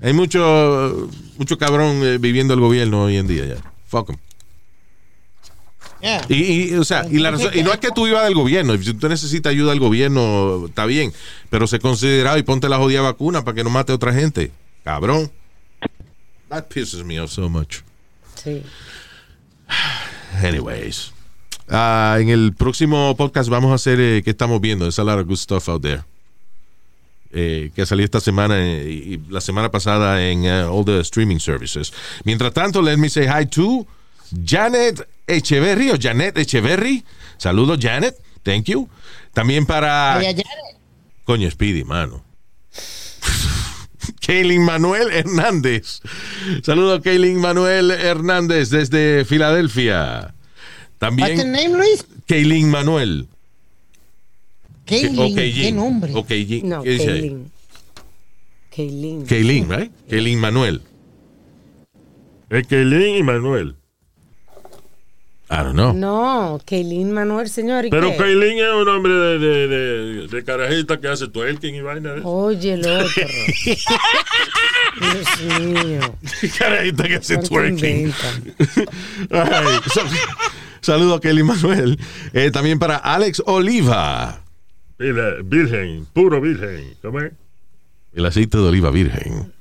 [0.03, 3.57] Hay mucho, mucho cabrón eh, viviendo el gobierno hoy en día ya.
[3.87, 4.17] Fuck 'em.
[6.03, 6.25] ya.
[6.29, 8.77] Y, y, o sea, y, la razón- y no es que tú ibas del gobierno.
[8.79, 11.13] Si tú necesitas ayuda del gobierno, está bien.
[11.51, 14.53] Pero sé considerado y ponte la jodida vacuna para que no mate a otra gente.
[14.85, 15.31] Cabrón.
[16.49, 17.81] That pisses me off so much.
[18.43, 18.63] Sí.
[20.43, 21.13] anyways.
[21.69, 24.85] Ah, en el próximo podcast vamos a hacer eh, qué estamos viendo.
[24.87, 26.03] There's a lot of good stuff out there.
[27.33, 31.39] Eh, que salió esta semana eh, y la semana pasada en eh, all the streaming
[31.39, 31.93] services.
[32.25, 33.87] Mientras tanto, let me say hi to
[34.45, 37.05] Janet Echeverry o Janet Echeverry.
[37.37, 38.17] Saludos, Janet.
[38.43, 38.89] Thank you.
[39.33, 40.17] También para.
[40.19, 40.45] Oye, Janet,
[41.25, 42.25] Coño, Speedy, mano.
[44.27, 46.01] Kaylin Manuel Hernández.
[46.63, 50.21] Saludos, Kaylin Manuel Hernández desde Filadelfia.
[50.21, 50.35] What's
[50.99, 52.05] the También name, Luis?
[52.27, 53.29] Kaylin Manuel.
[54.91, 55.77] Kaylin, qué Kaylin.
[55.77, 56.13] nombre.
[56.15, 56.69] O Kaylin.
[56.69, 57.21] No, ¿Qué dice ahí?
[57.21, 57.51] Kaylin.
[58.71, 59.27] Kaylin.
[59.27, 59.93] Kaylin, right?
[60.09, 60.83] Kaylin Manuel.
[62.51, 63.77] Es Kelly y Manuel.
[65.53, 65.93] I don't know.
[65.93, 67.85] No, Kaylin Manuel, señor.
[67.87, 68.17] ¿y Pero qué?
[68.17, 72.15] Kaylin es un hombre de, de, de, de carajita que hace twerking y vaina.
[72.25, 73.09] Oye, el otro.
[75.01, 76.01] Dios mío.
[76.59, 77.97] Carajita que hace ¿Cuánto twerking.
[78.01, 78.55] inventan?
[79.31, 80.07] Ay, sal-
[80.81, 81.99] Saludos a Kaylin Manuel.
[82.33, 84.41] Eh, también para Alex Oliva.
[85.45, 86.95] Virgen, puro virgen.
[87.01, 87.33] ¿Cómo es?
[88.13, 89.53] El aceite de oliva virgen.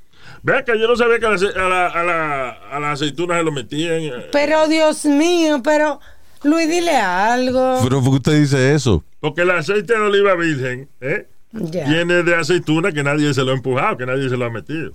[0.44, 3.38] Vea que yo no sabía que a la, a la, a la, a las aceitunas
[3.40, 4.02] se lo metían.
[4.02, 6.00] eh, Pero Dios mío, pero
[6.44, 7.80] Luis, dile algo.
[7.84, 9.04] Pero ¿por qué usted dice eso?
[9.20, 11.26] Porque el aceite de oliva virgen ¿eh?
[11.52, 14.94] Viene de aceituna que nadie se lo ha empujado, que nadie se lo ha metido.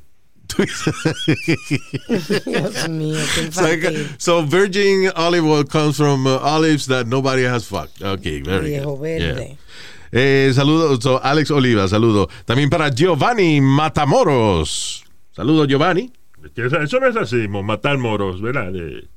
[2.47, 3.51] Dios mío, qué
[4.19, 8.03] So, so virgin olive oil comes from uh, olives that nobody has fucked.
[8.03, 9.01] Okay, very Viejo good.
[9.03, 9.49] verde.
[9.49, 9.57] Yeah.
[10.17, 12.29] Eh, saludos, so, Alex Oliva, saludo.
[12.45, 15.05] También para Giovanni Matamoros.
[15.33, 16.13] Saludos, Giovanni.
[16.55, 18.71] Eso no es racismo, matar moros, ¿verdad?
[18.71, 19.09] De-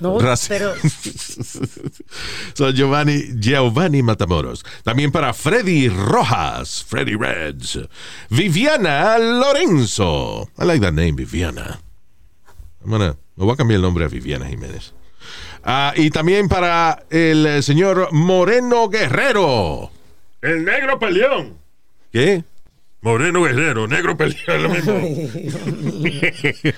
[0.00, 0.74] No, Raci- pero
[2.54, 4.64] so, Giovanni, Giovanni Matamoros.
[4.84, 7.80] También para Freddy Rojas, Freddy Reds.
[8.30, 10.48] Viviana Lorenzo.
[10.56, 11.80] I like that name, Viviana.
[12.84, 14.92] I'm gonna- me voy a cambiar el nombre a Viviana Jiménez.
[15.64, 19.90] Ah, y también para el eh, señor Moreno Guerrero.
[20.42, 21.56] El negro peleón.
[22.12, 22.44] ¿Qué?
[23.00, 25.00] Moreno Guerrero, negro peleón, lo mismo.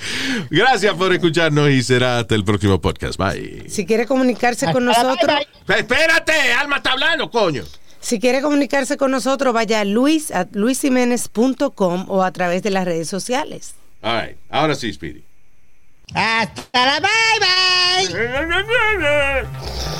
[0.50, 3.18] Gracias por escucharnos y será hasta el próximo podcast.
[3.18, 3.64] Bye.
[3.68, 7.64] si quiere comunicarse con nosotros, Espérate, Alma está hablando, coño.
[8.00, 12.84] si quiere comunicarse con nosotros, vaya a luis a luisiménez.com o a través de las
[12.84, 13.74] redes sociales.
[14.02, 14.36] All right.
[14.50, 15.24] Ahora sí, Speedy.
[16.14, 19.90] Hasta la bye bye.